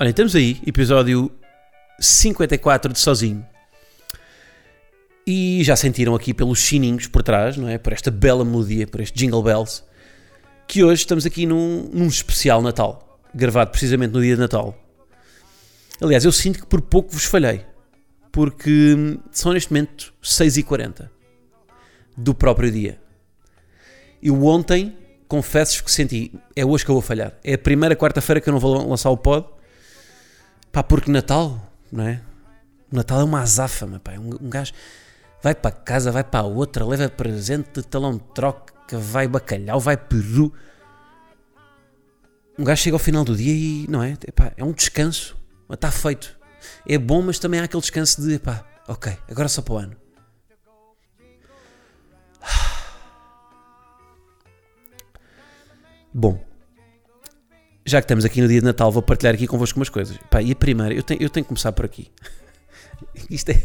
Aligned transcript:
Olha, 0.00 0.10
estamos 0.10 0.36
aí, 0.36 0.60
episódio 0.64 1.28
54 1.98 2.92
de 2.92 3.00
Sozinho. 3.00 3.44
E 5.26 5.60
já 5.64 5.74
sentiram 5.74 6.14
aqui 6.14 6.32
pelos 6.32 6.60
sininhos 6.60 7.08
por 7.08 7.20
trás, 7.20 7.56
não 7.56 7.68
é? 7.68 7.78
Por 7.78 7.92
esta 7.92 8.08
bela 8.08 8.44
melodia, 8.44 8.86
por 8.86 9.00
este 9.00 9.18
Jingle 9.18 9.42
Bells, 9.42 9.82
que 10.68 10.84
hoje 10.84 11.00
estamos 11.00 11.26
aqui 11.26 11.46
num, 11.46 11.90
num 11.92 12.06
especial 12.06 12.62
Natal, 12.62 13.20
gravado 13.34 13.72
precisamente 13.72 14.12
no 14.12 14.22
dia 14.22 14.36
de 14.36 14.40
Natal. 14.40 14.72
Aliás, 16.00 16.24
eu 16.24 16.30
sinto 16.30 16.60
que 16.60 16.66
por 16.66 16.80
pouco 16.80 17.10
vos 17.10 17.24
falhei, 17.24 17.66
porque 18.30 19.18
são 19.32 19.52
neste 19.52 19.72
momento 19.72 20.14
6h40 20.22 21.10
do 22.16 22.32
próprio 22.32 22.70
dia. 22.70 23.00
Eu 24.22 24.44
ontem, 24.44 24.96
confesso 25.26 25.82
que 25.82 25.90
senti, 25.90 26.32
é 26.54 26.64
hoje 26.64 26.84
que 26.84 26.90
eu 26.92 26.94
vou 26.94 27.02
falhar. 27.02 27.36
É 27.42 27.54
a 27.54 27.58
primeira 27.58 27.96
quarta-feira 27.96 28.40
que 28.40 28.48
eu 28.48 28.52
não 28.52 28.60
vou 28.60 28.88
lançar 28.88 29.10
o 29.10 29.16
pod. 29.16 29.57
Pá, 30.72 30.82
porque 30.82 31.10
Natal, 31.10 31.60
não 31.90 32.06
é? 32.06 32.20
O 32.90 32.96
Natal 32.96 33.20
é 33.20 33.24
uma 33.24 33.40
azáfama, 33.40 33.98
pá. 34.00 34.12
Um, 34.12 34.46
um 34.46 34.50
gajo 34.50 34.72
vai 35.42 35.54
para 35.54 35.70
casa, 35.70 36.10
vai 36.10 36.24
para 36.24 36.42
outra, 36.42 36.84
leva 36.84 37.08
presente, 37.08 37.82
talão 37.82 38.16
de 38.16 38.24
troca, 38.34 38.98
vai 38.98 39.28
bacalhau, 39.28 39.80
vai 39.80 39.96
peru. 39.96 40.52
Um 42.58 42.64
gajo 42.64 42.82
chega 42.82 42.96
ao 42.96 42.98
final 42.98 43.24
do 43.24 43.36
dia 43.36 43.52
e, 43.54 43.86
não 43.88 44.02
é? 44.02 44.12
Epá, 44.26 44.52
é 44.56 44.64
um 44.64 44.72
descanso. 44.72 45.36
Está 45.70 45.90
feito. 45.90 46.36
É 46.86 46.98
bom, 46.98 47.22
mas 47.22 47.38
também 47.38 47.60
há 47.60 47.64
aquele 47.64 47.80
descanso 47.80 48.20
de, 48.20 48.38
pá, 48.38 48.64
ok, 48.88 49.16
agora 49.30 49.48
só 49.48 49.62
para 49.62 49.74
o 49.74 49.78
ano. 49.78 49.96
Bom, 56.12 56.42
já 57.88 58.00
que 58.00 58.04
estamos 58.04 58.24
aqui 58.24 58.40
no 58.40 58.48
dia 58.48 58.60
de 58.60 58.66
Natal, 58.66 58.90
vou 58.92 59.02
partilhar 59.02 59.34
aqui 59.34 59.46
convosco 59.46 59.78
umas 59.78 59.88
coisas. 59.88 60.18
Pá, 60.30 60.42
e 60.42 60.52
a 60.52 60.56
primeira, 60.56 60.94
eu 60.94 61.02
tenho, 61.02 61.22
eu 61.22 61.30
tenho 61.30 61.44
que 61.44 61.48
começar 61.48 61.72
por 61.72 61.84
aqui. 61.84 62.10
Isto 63.30 63.50
é. 63.50 63.62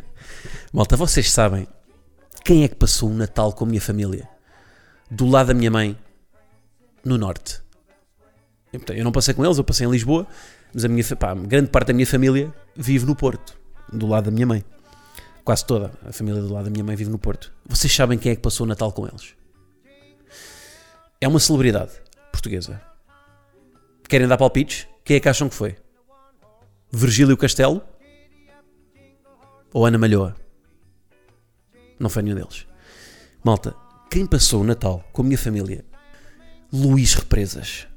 Malta, 0.72 0.96
vocês 0.96 1.30
sabem 1.30 1.66
quem 2.44 2.62
é 2.62 2.68
que 2.68 2.74
passou 2.74 3.10
o 3.10 3.14
Natal 3.14 3.52
com 3.52 3.64
a 3.64 3.68
minha 3.68 3.80
família? 3.80 4.28
Do 5.10 5.26
lado 5.26 5.48
da 5.48 5.54
minha 5.54 5.70
mãe, 5.70 5.96
no 7.04 7.16
Norte. 7.16 7.62
Eu 8.72 9.04
não 9.04 9.12
passei 9.12 9.32
com 9.32 9.44
eles, 9.44 9.56
eu 9.56 9.64
passei 9.64 9.86
em 9.86 9.90
Lisboa, 9.90 10.26
mas 10.72 10.84
a 10.84 10.88
minha, 10.88 11.04
pá, 11.16 11.34
grande 11.34 11.70
parte 11.70 11.88
da 11.88 11.94
minha 11.94 12.06
família 12.06 12.52
vive 12.74 13.06
no 13.06 13.14
Porto, 13.14 13.56
do 13.92 14.06
lado 14.06 14.24
da 14.24 14.30
minha 14.30 14.46
mãe. 14.46 14.64
Quase 15.44 15.64
toda 15.64 15.92
a 16.04 16.12
família 16.12 16.40
do 16.42 16.52
lado 16.52 16.64
da 16.64 16.70
minha 16.70 16.82
mãe 16.82 16.96
vive 16.96 17.10
no 17.10 17.18
Porto. 17.18 17.52
Vocês 17.66 17.94
sabem 17.94 18.18
quem 18.18 18.32
é 18.32 18.34
que 18.34 18.42
passou 18.42 18.66
o 18.66 18.68
Natal 18.68 18.92
com 18.92 19.06
eles? 19.06 19.34
É 21.20 21.28
uma 21.28 21.38
celebridade 21.38 21.92
portuguesa. 22.32 22.93
Querem 24.08 24.28
dar 24.28 24.36
palpites? 24.36 24.86
Quem 25.02 25.16
é 25.16 25.20
que 25.20 25.28
acham 25.28 25.48
que 25.48 25.54
foi? 25.54 25.76
Virgílio 26.92 27.36
Castelo? 27.36 27.82
Ou 29.72 29.86
Ana 29.86 29.98
Malhoa? 29.98 30.36
Não 31.98 32.10
foi 32.10 32.22
nenhum 32.22 32.36
deles. 32.36 32.66
Malta, 33.42 33.74
quem 34.10 34.26
passou 34.26 34.60
o 34.60 34.64
Natal 34.64 35.02
com 35.12 35.22
a 35.22 35.24
minha 35.24 35.38
família? 35.38 35.84
Luís 36.72 37.14
Represas. 37.14 37.88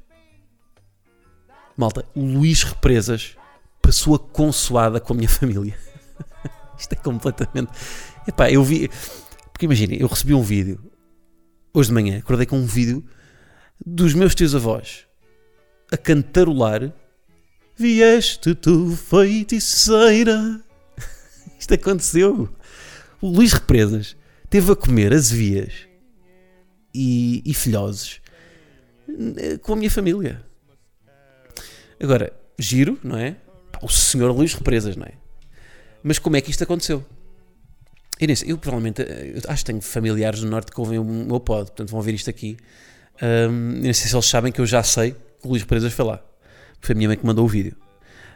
Malta, 1.76 2.04
Luís 2.16 2.62
Represas 2.62 3.36
passou 3.80 4.14
a 4.14 4.18
consoada 4.18 5.00
com 5.00 5.12
a 5.12 5.16
minha 5.16 5.28
família. 5.30 5.78
Isto 6.78 6.92
é 6.94 6.96
completamente. 6.96 7.70
Epá, 8.26 8.50
eu 8.50 8.64
vi. 8.64 8.88
Porque 9.52 9.66
imaginem, 9.66 10.00
eu 10.00 10.08
recebi 10.08 10.34
um 10.34 10.42
vídeo 10.42 10.80
hoje 11.72 11.88
de 11.88 11.94
manhã, 11.94 12.18
acordei 12.18 12.46
com 12.46 12.56
um 12.56 12.66
vídeo 12.66 13.04
dos 13.84 14.14
meus 14.14 14.34
tios 14.34 14.54
avós 14.54 15.07
a 15.90 15.96
cantarolar 15.96 16.92
Vieste 17.76 18.56
tu 18.56 18.90
feiticeira. 18.90 20.60
Isto 21.58 21.74
aconteceu. 21.74 22.48
O 23.20 23.28
Luís 23.28 23.52
Represas 23.52 24.16
teve 24.50 24.72
a 24.72 24.76
comer 24.76 25.12
azevias 25.12 25.72
e, 26.92 27.40
e 27.44 27.54
filhoses 27.54 28.20
com 29.62 29.74
a 29.74 29.76
minha 29.76 29.90
família. 29.90 30.44
Agora, 32.00 32.32
giro, 32.58 32.98
não 33.02 33.16
é? 33.16 33.36
O 33.80 33.88
senhor 33.88 34.32
Luís 34.32 34.54
Represas, 34.54 34.96
não 34.96 35.06
é? 35.06 35.12
Mas 36.02 36.18
como 36.18 36.36
é 36.36 36.40
que 36.40 36.50
isto 36.50 36.64
aconteceu? 36.64 37.04
Inês, 38.20 38.42
eu 38.44 38.58
provavelmente 38.58 39.02
eu 39.02 39.40
acho 39.46 39.64
que 39.64 39.70
tenho 39.70 39.80
familiares 39.80 40.40
do 40.40 40.48
Norte 40.48 40.72
que 40.72 40.80
ouvem 40.80 40.98
o 40.98 41.04
meu 41.04 41.38
pod, 41.38 41.66
portanto 41.66 41.90
vão 41.90 42.02
ver 42.02 42.14
isto 42.14 42.28
aqui. 42.28 42.56
Um, 43.22 43.76
não 43.76 43.94
sei 43.94 44.08
se 44.08 44.14
eles 44.14 44.26
sabem 44.26 44.50
que 44.50 44.60
eu 44.60 44.66
já 44.66 44.82
sei 44.82 45.14
o 45.42 45.48
Luís 45.48 45.64
Presas 45.64 45.92
foi 45.92 46.04
lá. 46.04 46.20
Foi 46.80 46.94
a 46.94 46.96
minha 46.96 47.08
mãe 47.08 47.16
que 47.16 47.26
mandou 47.26 47.44
o 47.44 47.48
vídeo. 47.48 47.76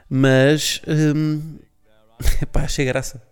Mas, 0.08 0.80
um, 0.86 1.58
epá, 2.42 2.62
achei 2.62 2.84
graça. 2.84 3.22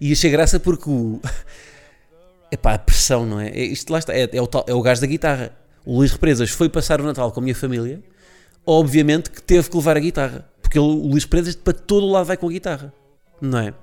E 0.00 0.12
achei 0.12 0.30
graça 0.30 0.58
porque 0.58 0.88
o. 0.88 1.20
Epá, 2.50 2.74
a 2.74 2.78
pressão, 2.78 3.26
não 3.26 3.40
é? 3.40 3.48
é 3.48 3.64
isto 3.64 3.92
lá 3.92 3.98
está, 3.98 4.14
é, 4.14 4.30
é, 4.32 4.40
o 4.40 4.46
tal, 4.46 4.64
é 4.68 4.72
o 4.72 4.80
gajo 4.80 5.00
da 5.00 5.06
guitarra. 5.06 5.50
O 5.84 5.96
Luís 5.98 6.12
Represas 6.12 6.50
foi 6.50 6.68
passar 6.68 7.00
o 7.00 7.04
Natal 7.04 7.32
com 7.32 7.40
a 7.40 7.42
minha 7.42 7.54
família, 7.54 8.00
obviamente 8.64 9.30
que 9.30 9.42
teve 9.42 9.68
que 9.68 9.76
levar 9.76 9.96
a 9.96 10.00
guitarra. 10.00 10.48
Porque 10.62 10.78
ele, 10.78 10.86
o 10.86 11.08
Luís 11.08 11.24
Represas 11.24 11.56
para 11.56 11.72
todo 11.72 12.06
o 12.06 12.10
lado 12.10 12.24
vai 12.24 12.36
com 12.36 12.46
a 12.46 12.50
guitarra, 12.50 12.92
não 13.40 13.58
é? 13.58 13.74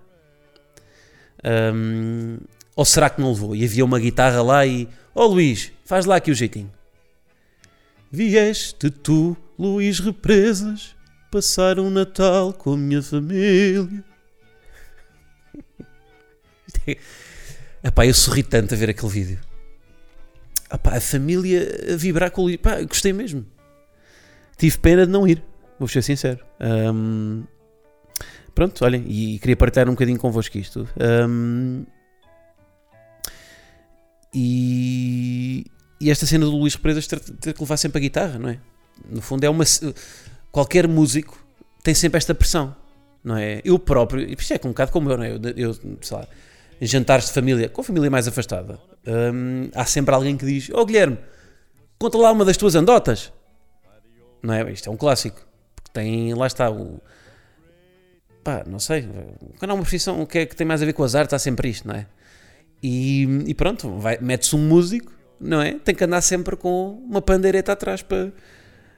Um, 1.73 2.37
ou 2.75 2.85
será 2.85 3.09
que 3.09 3.21
não 3.21 3.29
levou? 3.31 3.55
E 3.55 3.63
havia 3.65 3.83
uma 3.83 3.99
guitarra 3.99 4.41
lá 4.41 4.65
e. 4.65 4.87
Oh 5.13 5.25
Luís, 5.25 5.71
faz 5.85 6.05
lá 6.05 6.15
aqui 6.15 6.31
o 6.31 6.35
jeitinho. 6.35 6.71
Vieste 8.15 8.91
tu, 8.91 9.35
Luís 9.57 9.97
Represas, 9.99 10.95
passar 11.31 11.79
um 11.79 11.89
Natal 11.89 12.53
com 12.53 12.73
a 12.73 12.77
minha 12.77 13.01
família. 13.01 14.05
Epá, 17.83 18.05
eu 18.05 18.13
sorri 18.13 18.43
tanto 18.43 18.75
a 18.75 18.77
ver 18.77 18.91
aquele 18.91 19.11
vídeo. 19.11 19.39
Epá, 20.71 20.97
a 20.97 21.01
família 21.01 21.67
a 21.91 21.97
vibrar 21.97 22.29
com 22.29 22.41
o 22.41 22.43
Luís. 22.43 22.53
Epá, 22.53 22.79
gostei 22.83 23.11
mesmo. 23.11 23.43
Tive 24.57 24.77
pena 24.77 25.07
de 25.07 25.11
não 25.11 25.27
ir, 25.27 25.43
vou 25.79 25.87
ser 25.87 26.03
sincero. 26.03 26.45
Um, 26.61 27.45
pronto, 28.53 28.85
olhem, 28.85 29.03
e 29.07 29.39
queria 29.39 29.57
partilhar 29.57 29.89
um 29.89 29.93
bocadinho 29.93 30.19
convosco 30.19 30.55
isto. 30.55 30.87
Um, 31.27 31.83
e, 34.31 35.65
e 36.03 36.11
esta 36.11 36.25
cena 36.25 36.45
do 36.45 36.57
Luís 36.57 36.75
Represas 36.75 37.07
ter, 37.07 37.19
ter 37.21 37.53
que 37.53 37.61
levar 37.61 37.77
sempre 37.77 37.97
a 37.97 38.01
guitarra, 38.01 38.37
não 38.37 38.49
é? 38.49 38.59
No 39.09 39.21
fundo 39.21 39.45
é 39.45 39.49
uma. 39.49 39.63
Qualquer 40.51 40.85
músico 40.85 41.41
tem 41.81 41.93
sempre 41.93 42.17
esta 42.17 42.35
pressão, 42.35 42.75
não 43.23 43.37
é? 43.37 43.61
Eu 43.63 43.79
próprio, 43.79 44.21
e 44.21 44.33
isto 44.33 44.51
é 44.51 44.59
um 44.65 44.69
bocado 44.69 44.91
como 44.91 45.09
eu, 45.09 45.17
não 45.17 45.23
é? 45.23 45.31
Eu, 45.31 45.39
eu 45.55 45.73
sei 46.01 46.17
lá, 46.17 46.27
jantares 46.81 47.27
de 47.27 47.31
família, 47.31 47.69
com 47.69 47.79
a 47.79 47.83
família 47.85 48.11
mais 48.11 48.27
afastada, 48.27 48.77
hum, 49.07 49.69
há 49.73 49.85
sempre 49.85 50.13
alguém 50.13 50.35
que 50.35 50.45
diz: 50.45 50.69
Oh 50.73 50.85
Guilherme, 50.85 51.17
conta 51.97 52.17
lá 52.17 52.33
uma 52.33 52.43
das 52.43 52.57
tuas 52.57 52.75
andotas, 52.75 53.31
não 54.41 54.53
é? 54.53 54.69
Isto 54.73 54.89
é 54.89 54.91
um 54.91 54.97
clássico, 54.97 55.39
porque 55.73 55.89
tem, 55.93 56.33
lá 56.33 56.47
está, 56.47 56.69
o. 56.69 57.01
pá, 58.43 58.65
não 58.67 58.77
sei, 58.79 59.07
quando 59.57 59.71
há 59.71 59.73
uma 59.73 59.83
profissão, 59.83 60.21
o 60.21 60.27
que 60.27 60.39
é 60.39 60.45
que 60.45 60.53
tem 60.53 60.67
mais 60.67 60.81
a 60.81 60.85
ver 60.85 60.91
com 60.91 61.03
as 61.03 61.15
artes, 61.15 61.33
há 61.33 61.39
sempre 61.39 61.69
isto, 61.69 61.87
não 61.87 61.95
é? 61.95 62.05
E, 62.83 63.23
e 63.47 63.53
pronto, 63.53 63.89
mete-se 64.19 64.53
um 64.53 64.67
músico 64.67 65.12
não 65.39 65.61
é? 65.61 65.73
Tem 65.73 65.93
que 65.93 66.03
andar 66.03 66.21
sempre 66.21 66.55
com 66.55 67.01
uma 67.05 67.21
pandeireta 67.21 67.71
atrás 67.71 68.01
para. 68.01 68.31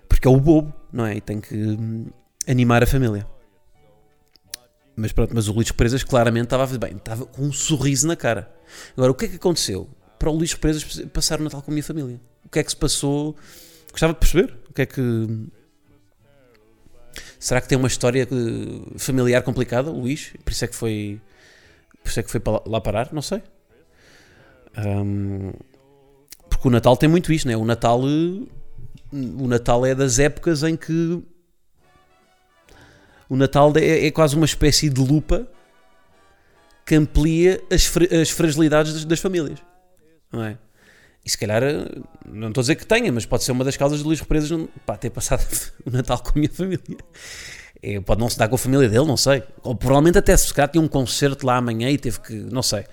Porque 0.07 0.27
é 0.27 0.31
o 0.31 0.39
bobo, 0.39 0.73
não 0.91 1.05
é? 1.05 1.15
E 1.15 1.21
tem 1.21 1.41
que 1.41 1.55
hum, 1.55 2.07
animar 2.47 2.83
a 2.83 2.87
família. 2.87 3.27
Mas 4.95 5.11
pronto, 5.11 5.35
mas 5.35 5.47
o 5.47 5.53
Luís 5.53 5.71
Presas 5.71 6.03
claramente 6.03 6.45
estava 6.45 6.65
bem, 6.77 6.95
estava 6.95 7.25
com 7.25 7.41
um 7.41 7.51
sorriso 7.51 8.07
na 8.07 8.15
cara. 8.15 8.49
Agora, 8.95 9.11
o 9.11 9.15
que 9.15 9.25
é 9.25 9.27
que 9.27 9.35
aconteceu 9.35 9.89
para 10.17 10.29
o 10.29 10.33
Luís 10.33 10.53
Presas 10.53 10.83
passar 11.11 11.39
o 11.39 11.43
Natal 11.43 11.61
com 11.61 11.71
a 11.71 11.73
minha 11.73 11.83
família? 11.83 12.19
O 12.45 12.49
que 12.49 12.59
é 12.59 12.63
que 12.63 12.69
se 12.69 12.77
passou? 12.77 13.35
Gostava 13.91 14.13
de 14.13 14.19
perceber. 14.19 14.57
O 14.69 14.73
que 14.73 14.83
é 14.83 14.85
que. 14.85 15.01
Será 17.39 17.59
que 17.59 17.67
tem 17.67 17.77
uma 17.77 17.87
história 17.87 18.27
familiar 18.97 19.41
complicada, 19.43 19.91
Luís? 19.91 20.33
Por 20.43 20.51
isso 20.51 20.63
é 20.63 20.67
que 20.67 20.75
foi. 20.75 21.21
Por 22.03 22.09
isso 22.09 22.19
é 22.19 22.23
que 22.23 22.31
foi 22.31 22.41
lá 22.65 22.79
parar? 22.79 23.11
Não 23.11 23.21
sei. 23.21 23.43
Um, 24.77 25.51
porque 26.65 26.69
o 26.69 26.71
Natal 26.71 26.97
tem 26.97 27.07
muito 27.07 27.31
isto, 27.31 27.45
não 27.45 27.53
é? 27.53 27.57
O 27.57 27.63
Natal, 27.63 28.01
o 28.01 29.47
Natal 29.47 29.85
é 29.85 29.93
das 29.93 30.17
épocas 30.17 30.63
em 30.63 30.75
que 30.75 31.21
o 33.29 33.35
Natal 33.35 33.71
é, 33.77 34.07
é 34.07 34.11
quase 34.11 34.35
uma 34.35 34.45
espécie 34.45 34.89
de 34.89 34.99
lupa 34.99 35.47
que 36.83 36.95
amplia 36.95 37.61
as, 37.71 37.91
as 38.19 38.31
fragilidades 38.31 38.93
das, 38.93 39.05
das 39.05 39.19
famílias. 39.19 39.59
Não 40.31 40.43
é? 40.43 40.57
E 41.23 41.29
se 41.29 41.37
calhar, 41.37 41.61
eh, 41.61 41.85
não 42.27 42.47
estou 42.47 42.61
a 42.61 42.63
dizer 42.63 42.75
que 42.75 42.85
tenha, 42.85 43.11
mas 43.11 43.27
pode 43.27 43.43
ser 43.43 43.51
uma 43.51 43.63
das 43.63 43.77
causas 43.77 43.99
de 43.99 44.05
Luís 44.05 44.19
Represas 44.19 44.49
ter 44.99 45.11
passado 45.11 45.45
o 45.85 45.91
Natal 45.91 46.17
com 46.17 46.29
a 46.29 46.33
minha 46.35 46.49
família. 46.49 46.97
É, 47.79 47.99
pode 47.99 48.19
não 48.19 48.29
se 48.29 48.39
dar 48.39 48.47
com 48.47 48.55
a 48.55 48.57
família 48.57 48.89
dele, 48.89 49.05
não 49.05 49.17
sei. 49.17 49.43
Ou 49.61 49.75
provavelmente 49.75 50.17
até 50.17 50.35
se 50.35 50.51
calhar 50.51 50.71
tinha 50.71 50.83
um 50.83 50.87
concerto 50.87 51.45
lá 51.45 51.57
amanhã 51.57 51.91
e 51.91 51.97
teve 51.99 52.19
que, 52.21 52.33
não 52.33 52.63
sei. 52.63 52.85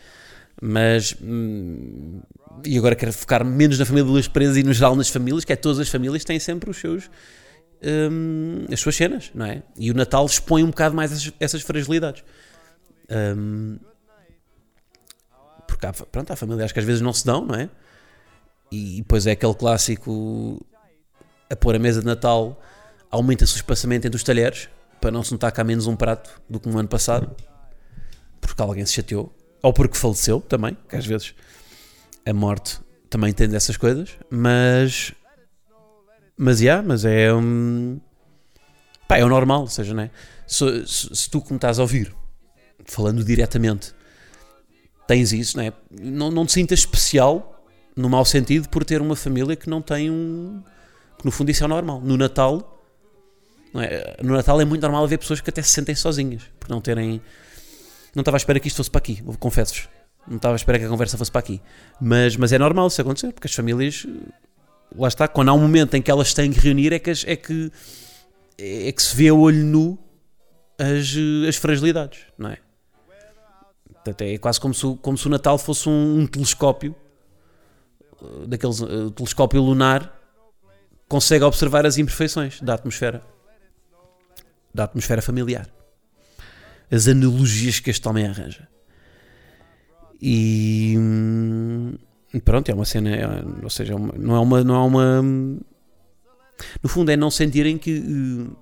Mas, 0.61 1.17
hum, 1.23 2.21
e 2.65 2.79
agora 2.79 2.95
quero 2.95 3.13
focar 3.13 3.45
menos 3.45 3.79
na 3.79 3.85
família 3.85 4.05
de 4.05 4.11
Luís 4.11 4.27
Represas 4.27 4.57
e 4.57 4.63
no 4.63 4.73
geral 4.73 4.95
nas 4.95 5.09
famílias, 5.09 5.45
que 5.45 5.53
é 5.53 5.57
todas 5.57 5.79
as 5.79 5.89
famílias 5.89 6.25
têm 6.25 6.39
sempre 6.39 6.71
os 6.71 6.77
seus, 6.77 7.11
hum, 7.83 8.67
as 8.73 8.81
suas 8.81 8.97
cenas, 8.97 9.31
não 9.35 9.47
é? 9.47 9.63
E 9.77 9.91
o 9.91 9.95
Natal 9.95 10.25
expõe 10.27 10.63
um 10.63 10.69
bocado 10.69 10.95
mais 10.95 11.13
essas, 11.13 11.33
essas 11.41 11.63
fragilidades. 11.63 12.25
Hum, 13.11 13.79
porque 15.67 15.87
há, 15.87 15.93
pronto, 15.93 16.33
há 16.33 16.37
familiares 16.37 16.73
que 16.73 16.79
às 16.79 16.85
vezes 16.85 17.01
não 17.01 17.13
se 17.13 17.25
dão, 17.25 17.45
não 17.45 17.55
é? 17.55 17.69
E 18.71 18.99
depois 18.99 19.27
é 19.27 19.33
aquele 19.33 19.55
clássico 19.55 20.65
a 21.51 21.57
pôr 21.57 21.75
a 21.75 21.79
mesa 21.79 22.01
de 22.01 22.07
Natal 22.07 22.61
aumenta-se 23.11 23.55
o 23.55 23.57
espaçamento 23.57 24.07
entre 24.07 24.17
os 24.17 24.23
talheres 24.23 24.71
para 25.01 25.11
não 25.11 25.23
se 25.23 25.33
notar 25.33 25.53
há 25.55 25.65
menos 25.65 25.87
um 25.87 25.95
prato 25.95 26.41
do 26.49 26.59
que 26.59 26.69
no 26.69 26.79
ano 26.79 26.89
passado 26.89 27.35
porque 28.41 28.63
alguém 28.63 28.87
se 28.87 28.95
chateou 28.95 29.35
ou 29.63 29.73
porque 29.73 29.97
faleceu 29.97 30.41
também, 30.41 30.77
que 30.89 30.97
às 30.97 31.07
vezes 31.07 31.35
a 32.25 32.33
morte 32.33 32.81
também 33.11 33.33
tem 33.33 33.49
dessas 33.49 33.77
coisas, 33.77 34.11
mas 34.31 35.13
mas 36.37 36.61
yeah, 36.61 36.83
mas 36.87 37.05
é 37.05 37.33
um, 37.33 38.01
pá, 39.07 39.19
é 39.19 39.25
o 39.25 39.29
normal, 39.29 39.63
ou 39.63 39.69
seja, 39.69 39.95
não 39.95 40.03
é? 40.03 40.11
Se, 40.47 40.87
se, 40.87 41.15
se 41.15 41.31
tu 41.31 41.41
como 41.41 41.57
estás 41.57 41.79
a 41.79 41.83
ouvir 41.83 42.15
falando 42.85 43.23
diretamente 43.23 43.95
tens 45.07 45.33
isso, 45.33 45.57
não 45.57 45.65
é? 45.65 45.73
Não, 46.01 46.31
não 46.31 46.47
te 46.47 46.53
sintas 46.53 46.81
especial 46.81 47.65
no 47.95 48.09
mau 48.09 48.25
sentido 48.25 48.69
por 48.69 48.85
ter 48.85 49.01
uma 49.01 49.15
família 49.15 49.55
que 49.55 49.69
não 49.69 49.83
tem 49.83 50.11
um 50.11 50.63
que 51.19 51.25
no 51.25 51.31
fundo 51.31 51.51
isso 51.51 51.63
é 51.63 51.67
o 51.67 51.69
normal. 51.69 52.01
No 52.01 52.17
Natal 52.17 52.83
é? 53.75 54.17
no 54.23 54.35
Natal 54.35 54.61
é 54.61 54.65
muito 54.65 54.83
normal 54.83 55.05
haver 55.05 55.19
pessoas 55.19 55.41
que 55.41 55.51
até 55.51 55.63
se 55.63 55.71
sentem 55.71 55.95
sozinhas 55.95 56.43
por 56.59 56.69
não 56.69 56.81
terem 56.81 57.21
não 58.15 58.21
estava 58.21 58.37
à 58.37 58.39
espera 58.39 58.61
que 58.61 58.69
isto 58.69 58.77
fosse 58.77 58.91
para 58.91 58.99
aqui, 58.99 59.23
confesso-vos. 59.39 59.89
Não 60.27 60.37
estava 60.37 60.55
à 60.55 60.57
espera 60.57 60.79
que 60.79 60.85
a 60.85 60.89
conversa 60.89 61.19
fosse 61.19 61.31
para 61.31 61.41
aqui. 61.41 61.61
Mas, 62.01 62.37
mas 62.37 62.53
é 62.53 62.59
normal 62.59 62.87
isso 62.87 63.01
acontecer, 63.01 63.33
porque 63.33 63.47
as 63.47 63.55
famílias, 63.55 64.07
lá 64.97 65.09
está, 65.09 65.27
quando 65.27 65.49
há 65.49 65.53
um 65.53 65.61
momento 65.61 65.95
em 65.95 66.03
que 66.03 66.11
elas 66.11 66.33
têm 66.33 66.53
que 66.53 66.61
reunir, 66.61 66.93
é 66.93 66.99
que, 66.99 67.11
é 67.11 67.37
que, 67.37 67.73
é 68.59 68.93
que 68.93 69.03
se 69.03 69.17
vê 69.17 69.29
a 69.29 69.35
olho 69.35 69.65
nu 69.65 69.99
as, 70.79 71.15
as 71.49 71.57
fragilidades, 71.57 72.21
não 72.39 72.51
é? 72.51 72.59
Portanto, 73.93 74.23
é 74.23 74.39
quase 74.39 74.61
como 74.61 74.75
se, 74.75 74.99
como 75.01 75.17
se 75.17 75.27
o 75.27 75.31
Natal 75.31 75.59
fosse 75.59 75.89
um, 75.89 76.21
um 76.21 76.27
telescópio, 76.27 76.95
uh, 78.21 78.47
daqueles 78.47 78.81
uh, 78.81 79.11
telescópio 79.11 79.63
lunar, 79.63 80.21
consegue 81.09 81.45
observar 81.45 81.87
as 81.87 81.99
imperfeições 81.99 82.61
da 82.61 82.75
atmosfera, 82.75 83.23
da 84.75 84.85
atmosfera 84.85 85.23
familiar 85.23 85.69
as 86.93 87.09
analogias 87.09 87.81
que 87.81 87.89
este 87.89 88.07
homem 88.07 88.27
arranja. 88.27 88.69
E 90.25 90.95
hum, 90.97 91.95
pronto, 92.45 92.69
é 92.71 92.75
uma 92.75 92.85
cena, 92.85 93.11
é- 93.11 93.27
ou 93.61 93.69
seja, 93.69 93.95
é 93.95 93.99
não 94.19 94.37
é 94.37 94.39
uma, 94.39 94.63
não 94.63 94.75
é 94.77 94.87
uma. 94.87 95.23
No 96.81 96.89
fundo, 96.89 97.11
é 97.11 97.17
não 97.17 97.29
sentirem 97.29 97.77
que 97.77 97.99
uh, 97.99 98.57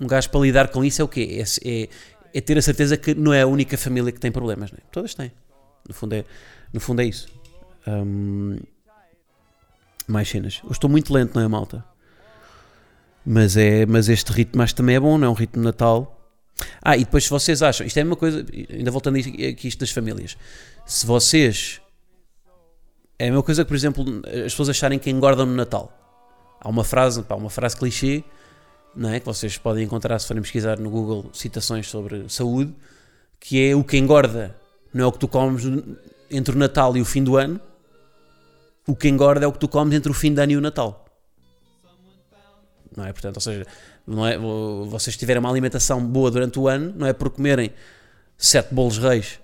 um 0.00 0.06
gajo 0.06 0.30
para 0.30 0.40
lidar 0.40 0.68
com 0.68 0.84
isso 0.84 1.02
é 1.02 1.04
o 1.04 1.08
quê? 1.08 1.42
É, 1.42 1.68
é- 1.68 1.88
é 2.32 2.40
ter 2.40 2.56
a 2.56 2.62
certeza 2.62 2.96
que 2.96 3.14
não 3.14 3.32
é 3.32 3.42
a 3.42 3.46
única 3.48 3.76
família 3.76 4.12
que 4.12 4.20
tem 4.20 4.30
problemas, 4.30 4.70
não 4.70 4.78
é? 4.78 4.82
Todas 4.92 5.14
têm. 5.14 5.32
No 5.88 5.92
fundo 5.94 6.14
é, 6.14 6.24
no 6.72 6.80
fundo 6.80 7.02
é 7.02 7.04
isso. 7.04 7.26
Hum, 7.88 8.58
mais 10.06 10.28
cenas. 10.28 10.60
Eu 10.64 10.70
estou 10.70 10.88
muito 10.88 11.12
lento, 11.12 11.34
não 11.34 11.42
é, 11.42 11.48
malta? 11.48 11.84
Mas, 13.26 13.56
é, 13.56 13.86
mas 13.86 14.08
este 14.08 14.30
ritmo 14.32 14.64
que 14.64 14.74
também 14.74 14.96
é 14.96 15.00
bom, 15.00 15.18
não 15.18 15.26
é 15.26 15.30
um 15.30 15.34
ritmo 15.34 15.62
de 15.62 15.66
Natal. 15.66 16.23
Ah, 16.80 16.96
e 16.96 17.00
depois 17.00 17.24
se 17.24 17.30
vocês 17.30 17.62
acham, 17.62 17.86
isto 17.86 17.98
é 17.98 18.04
uma 18.04 18.16
coisa, 18.16 18.44
ainda 18.70 18.90
voltando 18.90 19.18
aqui 19.18 19.68
isto 19.68 19.80
das 19.80 19.90
famílias, 19.90 20.36
se 20.86 21.04
vocês 21.06 21.80
é 23.18 23.26
a 23.26 23.30
mesma 23.30 23.42
coisa 23.42 23.64
que, 23.64 23.68
por 23.68 23.76
exemplo, 23.76 24.04
as 24.26 24.52
pessoas 24.52 24.68
acharem 24.68 24.98
que 24.98 25.10
engordam 25.10 25.46
no 25.46 25.54
Natal. 25.54 25.92
Há 26.60 26.68
uma 26.68 26.84
frase, 26.84 27.22
pá, 27.22 27.34
uma 27.34 27.50
frase 27.50 27.76
clichê, 27.76 28.24
não 28.94 29.10
é? 29.10 29.20
Que 29.20 29.26
vocês 29.26 29.56
podem 29.58 29.84
encontrar 29.84 30.18
se 30.18 30.26
forem 30.26 30.42
pesquisar 30.42 30.78
no 30.78 30.90
Google 30.90 31.30
citações 31.32 31.88
sobre 31.88 32.28
saúde, 32.28 32.74
que 33.38 33.68
é 33.68 33.74
o 33.74 33.84
que 33.84 33.96
engorda 33.96 34.56
não 34.94 35.04
é 35.04 35.06
o 35.08 35.12
que 35.12 35.18
tu 35.18 35.26
comes 35.26 35.64
entre 36.30 36.54
o 36.54 36.58
Natal 36.58 36.96
e 36.96 37.00
o 37.00 37.04
fim 37.04 37.24
do 37.24 37.36
ano, 37.36 37.60
o 38.86 38.94
que 38.94 39.08
engorda 39.08 39.44
é 39.44 39.48
o 39.48 39.52
que 39.52 39.58
tu 39.58 39.66
comes 39.66 39.92
entre 39.92 40.10
o 40.10 40.14
fim 40.14 40.32
do 40.32 40.40
ano 40.40 40.52
e 40.52 40.56
o 40.56 40.60
Natal. 40.60 41.03
Não 42.96 43.04
é? 43.04 43.12
Portanto, 43.12 43.36
ou 43.36 43.40
seja, 43.40 43.66
não 44.06 44.26
é, 44.26 44.38
vocês 44.86 45.16
tiverem 45.16 45.40
uma 45.40 45.50
alimentação 45.50 46.04
boa 46.04 46.30
durante 46.30 46.58
o 46.58 46.68
ano, 46.68 46.92
não 46.96 47.06
é 47.06 47.12
por 47.12 47.30
comerem 47.30 47.72
sete 48.36 48.72
bolos 48.74 48.98
reis 48.98 49.40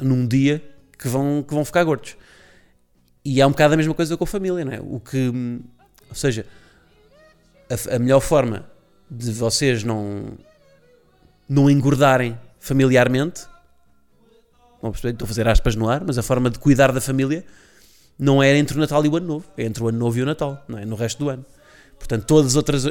num 0.00 0.26
dia 0.26 0.62
que 0.98 1.08
vão, 1.08 1.44
que 1.46 1.54
vão 1.54 1.64
ficar 1.64 1.84
gordos. 1.84 2.16
E 3.24 3.40
é 3.40 3.46
um 3.46 3.50
bocado 3.50 3.74
a 3.74 3.76
mesma 3.76 3.94
coisa 3.94 4.16
com 4.16 4.24
a 4.24 4.26
família, 4.26 4.64
não 4.64 4.72
é? 4.72 4.80
O 4.80 5.00
que, 5.00 5.32
ou 6.08 6.14
seja, 6.14 6.46
a, 7.70 7.96
a 7.96 7.98
melhor 7.98 8.20
forma 8.20 8.66
de 9.10 9.30
vocês 9.32 9.84
não, 9.84 10.38
não 11.48 11.70
engordarem 11.70 12.38
familiarmente, 12.58 13.46
não 14.82 14.90
perceber, 14.90 15.12
estou 15.12 15.26
a 15.26 15.28
fazer 15.28 15.48
aspas 15.48 15.76
no 15.76 15.88
ar, 15.88 16.02
mas 16.04 16.18
a 16.18 16.22
forma 16.22 16.50
de 16.50 16.58
cuidar 16.58 16.92
da 16.92 17.00
família 17.00 17.44
não 18.18 18.42
é 18.42 18.56
entre 18.56 18.76
o 18.76 18.80
Natal 18.80 19.04
e 19.04 19.08
o 19.08 19.16
Ano 19.16 19.26
Novo, 19.26 19.46
é 19.56 19.64
entre 19.64 19.82
o 19.82 19.88
Ano 19.88 19.98
Novo 19.98 20.18
e 20.18 20.22
o 20.22 20.26
Natal, 20.26 20.64
não 20.66 20.78
é? 20.78 20.84
No 20.84 20.96
resto 20.96 21.18
do 21.18 21.28
ano. 21.28 21.44
Portanto, 22.02 22.24
todas 22.26 22.52
as 22.52 22.56
outras. 22.56 22.84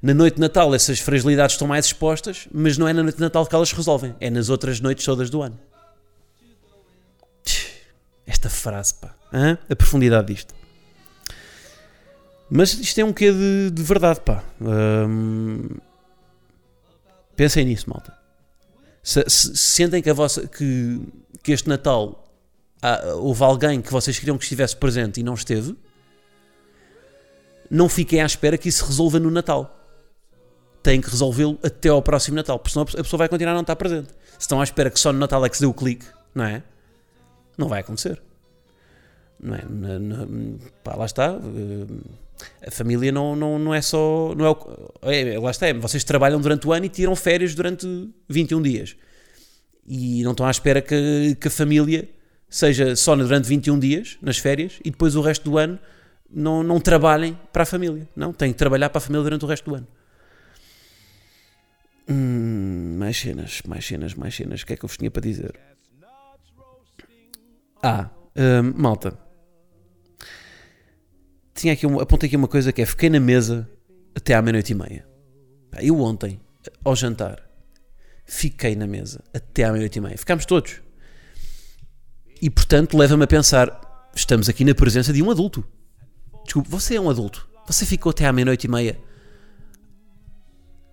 Na 0.00 0.14
noite 0.14 0.34
de 0.36 0.40
Natal, 0.40 0.72
essas 0.74 1.00
fragilidades 1.00 1.54
estão 1.54 1.66
mais 1.66 1.86
expostas, 1.86 2.46
mas 2.52 2.78
não 2.78 2.86
é 2.86 2.92
na 2.92 3.02
noite 3.02 3.16
de 3.16 3.20
Natal 3.20 3.44
que 3.46 3.54
elas 3.54 3.72
resolvem, 3.72 4.14
é 4.20 4.30
nas 4.30 4.48
outras 4.48 4.80
noites 4.80 5.04
todas 5.04 5.28
do 5.30 5.42
ano. 5.42 5.58
Esta 8.26 8.48
frase, 8.48 8.94
pá. 8.94 9.14
Hã? 9.32 9.58
A 9.68 9.74
profundidade 9.76 10.32
disto. 10.32 10.54
Mas 12.48 12.72
isto 12.74 12.98
é 13.00 13.04
um 13.04 13.12
quê 13.12 13.32
de, 13.32 13.70
de 13.72 13.82
verdade, 13.82 14.20
pá. 14.20 14.44
Hum, 14.60 15.68
pensem 17.34 17.64
nisso, 17.64 17.88
malta. 17.90 18.16
Se- 19.02 19.24
se 19.28 19.56
sentem 19.56 20.00
que, 20.00 20.08
a 20.10 20.14
vossa, 20.14 20.46
que, 20.46 21.00
que 21.42 21.50
este 21.52 21.68
Natal 21.68 22.24
há- 22.80 23.14
houve 23.16 23.42
alguém 23.42 23.80
que 23.82 23.90
vocês 23.90 24.18
queriam 24.18 24.38
que 24.38 24.44
estivesse 24.44 24.76
presente 24.76 25.18
e 25.20 25.22
não 25.24 25.34
esteve, 25.34 25.76
não 27.74 27.88
fiquem 27.88 28.20
à 28.20 28.26
espera 28.26 28.58
que 28.58 28.68
isso 28.68 28.84
resolva 28.84 29.18
no 29.18 29.30
Natal. 29.30 29.78
Têm 30.82 31.00
que 31.00 31.08
resolvê-lo 31.08 31.58
até 31.62 31.88
ao 31.88 32.02
próximo 32.02 32.36
Natal, 32.36 32.58
porque 32.58 32.72
senão 32.72 32.82
a 32.82 33.02
pessoa 33.02 33.18
vai 33.18 33.28
continuar 33.28 33.52
a 33.52 33.54
não 33.54 33.60
estar 33.62 33.76
presente. 33.76 34.08
Se 34.32 34.40
estão 34.40 34.60
à 34.60 34.64
espera 34.64 34.90
que 34.90 35.00
só 35.00 35.12
no 35.12 35.18
Natal 35.18 35.44
é 35.46 35.48
que 35.48 35.56
se 35.56 35.62
dê 35.62 35.66
o 35.66 35.72
clique, 35.72 36.04
não 36.34 36.44
é? 36.44 36.62
Não 37.56 37.68
vai 37.68 37.80
acontecer. 37.80 38.20
Não 39.40 39.54
é? 39.54 39.64
Na- 39.68 39.98
na- 39.98 40.26
pá, 40.84 40.94
lá 40.96 41.06
está. 41.06 41.32
eh, 41.34 42.66
A 42.66 42.70
família 42.72 43.12
não, 43.12 43.36
não, 43.36 43.56
não 43.58 43.72
é 43.72 43.80
só. 43.80 44.34
Não 44.36 44.44
é, 44.46 44.50
o- 44.50 45.10
é, 45.10 45.38
lá 45.38 45.50
está. 45.52 45.68
é, 45.68 45.72
vocês 45.74 46.02
trabalham 46.02 46.40
durante 46.40 46.66
o 46.66 46.72
ano 46.72 46.86
e 46.86 46.88
tiram 46.88 47.14
férias 47.14 47.54
durante 47.54 47.86
21 48.28 48.60
dias. 48.60 48.96
E 49.86 50.22
não 50.24 50.32
estão 50.32 50.44
à 50.46 50.50
espera 50.50 50.82
que, 50.82 51.36
que 51.40 51.46
a 51.48 51.50
família 51.50 52.08
seja 52.48 52.94
só 52.96 53.14
durante 53.14 53.46
21 53.48 53.78
dias, 53.78 54.18
nas 54.20 54.38
férias, 54.38 54.80
e 54.84 54.90
depois 54.90 55.14
o 55.14 55.20
resto 55.20 55.48
do 55.48 55.56
ano 55.56 55.78
não, 56.32 56.62
não 56.62 56.80
trabalhem 56.80 57.38
para 57.52 57.64
a 57.64 57.66
família. 57.66 58.08
Não, 58.16 58.32
têm 58.32 58.52
que 58.52 58.58
trabalhar 58.58 58.88
para 58.88 58.98
a 58.98 59.00
família 59.00 59.22
durante 59.22 59.44
o 59.44 59.48
resto 59.48 59.70
do 59.70 59.76
ano. 59.76 59.86
Hum, 62.08 62.96
mais 62.98 63.16
cenas, 63.18 63.62
mais 63.66 63.86
cenas, 63.86 64.14
mais 64.14 64.34
cenas. 64.34 64.62
O 64.62 64.66
que 64.66 64.72
é 64.72 64.76
que 64.76 64.84
eu 64.84 64.88
vos 64.88 64.96
tinha 64.96 65.10
para 65.10 65.22
dizer? 65.22 65.58
Ah, 67.82 68.10
hum, 68.36 68.72
malta. 68.76 69.18
Tinha 71.54 71.74
aqui 71.74 71.86
um, 71.86 72.00
apontei 72.00 72.26
aqui 72.26 72.36
uma 72.36 72.48
coisa 72.48 72.72
que 72.72 72.82
é: 72.82 72.86
fiquei 72.86 73.10
na 73.10 73.20
mesa 73.20 73.68
até 74.14 74.34
à 74.34 74.42
meia-noite 74.42 74.72
e 74.72 74.74
meia. 74.74 75.06
Eu 75.80 76.00
ontem, 76.00 76.40
ao 76.84 76.96
jantar, 76.96 77.42
fiquei 78.24 78.74
na 78.74 78.86
mesa 78.86 79.22
até 79.34 79.64
à 79.64 79.68
meia-noite 79.70 79.98
e 79.98 80.02
meia. 80.02 80.18
Ficámos 80.18 80.46
todos. 80.46 80.80
E 82.40 82.50
portanto, 82.50 82.96
leva-me 82.96 83.24
a 83.24 83.26
pensar: 83.26 84.10
estamos 84.14 84.48
aqui 84.48 84.64
na 84.64 84.74
presença 84.74 85.12
de 85.12 85.22
um 85.22 85.30
adulto. 85.30 85.64
Desculpe, 86.44 86.68
você 86.68 86.96
é 86.96 87.00
um 87.00 87.08
adulto. 87.08 87.48
Você 87.66 87.86
ficou 87.86 88.10
até 88.10 88.26
à 88.26 88.32
meia-noite 88.32 88.66
e 88.66 88.70
meia 88.70 88.98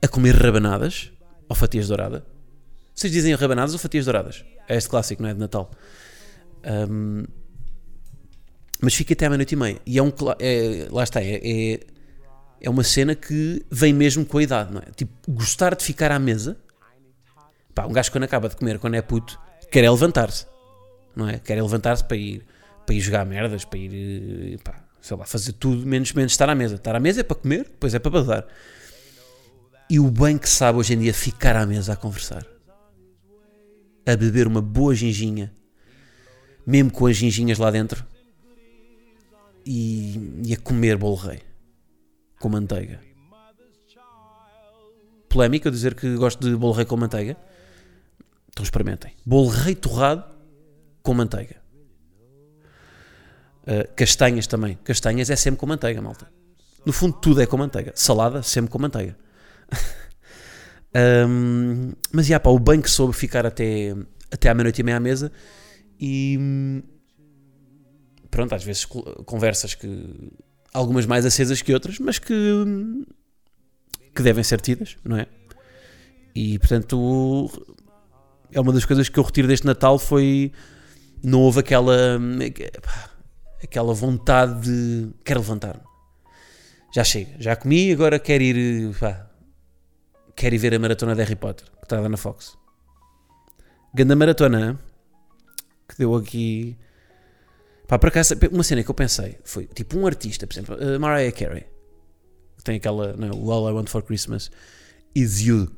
a 0.01 0.07
comer 0.07 0.35
rabanadas 0.35 1.11
ou 1.47 1.55
fatias 1.55 1.87
douradas? 1.87 2.23
Vocês 2.93 3.11
dizem 3.11 3.33
rabanadas 3.33 3.73
ou 3.73 3.79
fatias 3.79 4.05
douradas? 4.05 4.45
É 4.67 4.75
este 4.75 4.89
clássico, 4.89 5.21
não 5.21 5.29
é? 5.29 5.33
De 5.33 5.39
Natal. 5.39 5.71
Ahm, 6.63 7.25
mas 8.81 8.93
fica 8.93 9.13
até 9.13 9.25
à 9.25 9.29
meia-noite 9.29 9.53
e 9.53 9.57
meia. 9.57 9.81
E 9.85 9.97
é 9.97 10.03
um. 10.03 10.11
É, 10.39 10.87
lá 10.89 11.03
está, 11.03 11.21
é, 11.21 11.39
é, 11.43 11.79
é 12.61 12.69
uma 12.69 12.83
cena 12.83 13.15
que 13.15 13.65
vem 13.69 13.93
mesmo 13.93 14.25
com 14.25 14.37
a 14.37 14.43
idade, 14.43 14.73
não 14.73 14.81
é? 14.81 14.91
Tipo, 14.95 15.11
gostar 15.31 15.75
de 15.75 15.83
ficar 15.83 16.11
à 16.11 16.19
mesa. 16.19 16.57
Pá, 17.73 17.85
um 17.85 17.91
gajo 17.91 18.11
quando 18.11 18.23
acaba 18.23 18.49
de 18.49 18.55
comer, 18.55 18.79
quando 18.79 18.95
é 18.95 19.01
puto, 19.01 19.39
quer 19.71 19.83
é 19.83 19.89
levantar-se, 19.89 20.45
não 21.15 21.27
é? 21.27 21.39
Quer 21.39 21.57
é 21.57 21.61
levantar-se 21.61 22.03
para 22.03 22.17
ir, 22.17 22.45
para 22.85 22.95
ir 22.95 22.99
jogar 22.99 23.25
merdas, 23.25 23.63
para 23.63 23.79
ir, 23.79 24.55
eh, 24.55 24.57
pá, 24.63 24.83
sei 25.01 25.17
lá, 25.17 25.25
fazer 25.25 25.53
tudo, 25.53 25.85
menos, 25.85 26.13
menos 26.13 26.31
estar 26.31 26.49
à 26.49 26.55
mesa. 26.55 26.75
Estar 26.75 26.95
à 26.95 26.99
mesa 26.99 27.21
é 27.21 27.23
para 27.23 27.35
comer, 27.35 27.63
depois 27.63 27.93
é 27.93 27.99
para 27.99 28.11
badar. 28.11 28.47
E 29.89 29.99
o 29.99 30.09
bem 30.09 30.37
que 30.37 30.49
sabe 30.49 30.77
hoje 30.77 30.93
em 30.93 30.99
dia 30.99 31.13
ficar 31.13 31.55
à 31.55 31.65
mesa 31.65 31.93
a 31.93 31.95
conversar. 31.95 32.45
A 34.05 34.15
beber 34.15 34.47
uma 34.47 34.61
boa 34.61 34.93
ginginha, 34.93 35.53
mesmo 36.65 36.91
com 36.91 37.05
as 37.05 37.15
ginginhas 37.15 37.57
lá 37.57 37.71
dentro, 37.71 38.05
e, 39.65 40.41
e 40.45 40.53
a 40.53 40.57
comer 40.57 40.97
bolo 40.97 41.15
rei 41.15 41.41
com 42.39 42.49
manteiga. 42.49 42.99
Polémica 45.27 45.69
dizer 45.69 45.93
que 45.93 46.15
gosto 46.15 46.39
de 46.39 46.55
bolo 46.55 46.73
rei 46.73 46.85
com 46.85 46.97
manteiga. 46.97 47.37
Então 48.49 48.63
experimentem. 48.63 49.13
Bolo 49.25 49.49
rei 49.49 49.75
torrado 49.75 50.23
com 51.03 51.13
manteiga. 51.13 51.61
Uh, 53.63 53.93
castanhas 53.95 54.47
também. 54.47 54.77
Castanhas 54.83 55.29
é 55.29 55.35
sempre 55.35 55.59
com 55.59 55.65
manteiga, 55.65 56.01
malta. 56.01 56.27
No 56.85 56.93
fundo, 56.93 57.17
tudo 57.19 57.41
é 57.41 57.45
com 57.45 57.57
manteiga. 57.57 57.91
Salada, 57.95 58.41
sempre 58.41 58.71
com 58.71 58.79
manteiga. 58.79 59.17
um, 61.27 61.91
mas, 62.11 62.25
já 62.25 62.39
pá, 62.39 62.49
o 62.49 62.59
que 62.59 62.89
soube 62.89 63.13
ficar 63.13 63.45
até, 63.45 63.95
até 64.31 64.49
à 64.49 64.53
meia-noite 64.53 64.81
e 64.81 64.83
meia 64.83 64.97
à 64.97 64.99
mesa 64.99 65.31
e... 65.99 66.83
Pronto, 68.31 68.53
às 68.53 68.63
vezes 68.63 68.85
conversas 68.85 69.73
que 69.73 70.31
algumas 70.73 71.05
mais 71.05 71.25
acesas 71.25 71.61
que 71.61 71.73
outras, 71.73 71.97
mas 71.99 72.19
que, 72.19 72.33
que 74.15 74.21
devem 74.21 74.43
ser 74.43 74.61
tidas, 74.61 74.97
não 75.03 75.17
é? 75.17 75.25
E 76.35 76.59
portanto, 76.59 77.49
é 78.51 78.59
uma 78.59 78.71
das 78.71 78.85
coisas 78.85 79.09
que 79.09 79.17
eu 79.17 79.23
retiro 79.23 79.47
deste 79.47 79.65
Natal 79.65 79.97
foi 79.97 80.51
não 81.23 81.41
houve 81.41 81.59
aquela 81.59 82.19
aquela 83.63 83.93
vontade 83.93 84.61
de 84.61 85.09
quero 85.23 85.39
levantar-me. 85.39 85.83
Já 86.93 87.03
chega, 87.03 87.35
já 87.39 87.55
comi, 87.55 87.91
agora 87.91 88.19
quero 88.19 88.43
ir 88.43 88.95
pá, 88.99 89.29
quero 90.35 90.55
ir 90.55 90.57
ver 90.57 90.73
a 90.73 90.79
maratona 90.79 91.15
de 91.15 91.21
Harry 91.21 91.35
Potter 91.35 91.65
que 91.65 91.83
está 91.83 92.07
na 92.07 92.17
Fox. 92.17 92.57
Ganda 93.93 94.15
maratona 94.15 94.79
que 95.87 95.97
deu 95.97 96.15
aqui 96.15 96.77
Pá, 97.89 97.97
por 97.97 98.09
acaso, 98.09 98.35
uma 98.51 98.61
cena 98.61 98.83
que 98.83 98.91
eu 98.91 98.93
pensei 98.93 99.39
foi 99.43 99.65
tipo 99.65 99.97
um 99.97 100.05
artista, 100.05 100.45
por 100.45 100.53
exemplo, 100.53 100.75
uh, 100.75 100.99
Mariah 100.99 101.31
Carey, 101.31 101.65
que 102.55 102.63
tem 102.63 102.75
aquela, 102.75 103.13
não, 103.17 103.29
é, 103.29 103.51
All 103.51 103.67
I 103.67 103.73
Want 103.73 103.89
for 103.89 104.03
Christmas 104.03 104.51
is 105.15 105.41
You. 105.41 105.71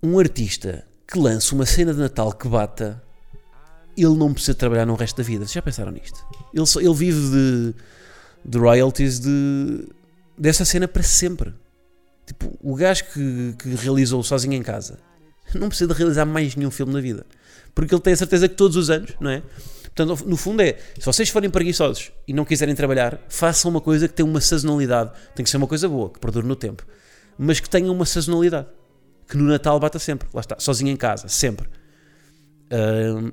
Um 0.00 0.16
artista 0.16 0.86
que 1.08 1.18
lança 1.18 1.56
uma 1.56 1.66
cena 1.66 1.92
de 1.92 1.98
Natal 1.98 2.32
que 2.32 2.46
bata, 2.46 3.02
ele 4.04 4.16
não 4.16 4.32
precisa 4.32 4.54
trabalhar 4.54 4.86
no 4.86 4.94
resto 4.94 5.16
da 5.16 5.22
vida. 5.22 5.44
Vocês 5.44 5.52
já 5.52 5.62
pensaram 5.62 5.92
nisto? 5.92 6.24
Ele, 6.54 6.66
só, 6.66 6.80
ele 6.80 6.94
vive 6.94 7.20
de, 7.30 7.74
de 8.44 8.58
royalties 8.58 9.20
de, 9.20 9.88
dessa 10.36 10.64
cena 10.64 10.86
para 10.86 11.02
sempre. 11.02 11.52
Tipo, 12.26 12.56
o 12.60 12.74
gajo 12.74 13.04
que, 13.12 13.54
que 13.58 13.74
realizou 13.74 14.22
sozinho 14.22 14.54
em 14.54 14.62
casa 14.62 14.98
não 15.54 15.68
precisa 15.68 15.92
de 15.92 15.98
realizar 15.98 16.26
mais 16.26 16.54
nenhum 16.54 16.70
filme 16.70 16.92
na 16.92 17.00
vida. 17.00 17.24
Porque 17.74 17.94
ele 17.94 18.02
tem 18.02 18.12
a 18.12 18.16
certeza 18.16 18.48
que 18.48 18.54
todos 18.54 18.76
os 18.76 18.90
anos, 18.90 19.14
não 19.20 19.30
é? 19.30 19.42
Portanto, 19.94 20.28
no 20.28 20.36
fundo 20.36 20.62
é, 20.62 20.78
se 20.98 21.04
vocês 21.04 21.28
forem 21.28 21.50
preguiçosos 21.50 22.12
e 22.26 22.32
não 22.32 22.44
quiserem 22.44 22.74
trabalhar, 22.74 23.18
façam 23.28 23.70
uma 23.70 23.80
coisa 23.80 24.06
que 24.06 24.14
tenha 24.14 24.28
uma 24.28 24.40
sazonalidade. 24.40 25.10
Tem 25.34 25.42
que 25.42 25.50
ser 25.50 25.56
uma 25.56 25.66
coisa 25.66 25.88
boa, 25.88 26.10
que 26.10 26.20
perdure 26.20 26.46
no 26.46 26.54
tempo. 26.54 26.86
Mas 27.38 27.60
que 27.60 27.68
tenha 27.68 27.90
uma 27.90 28.04
sazonalidade. 28.04 28.68
Que 29.28 29.36
no 29.36 29.44
Natal 29.44 29.78
bata 29.80 29.98
sempre. 29.98 30.28
Lá 30.32 30.40
está, 30.40 30.56
sozinho 30.58 30.90
em 30.90 30.96
casa, 30.96 31.28
sempre. 31.28 31.68
Uh, 32.70 33.32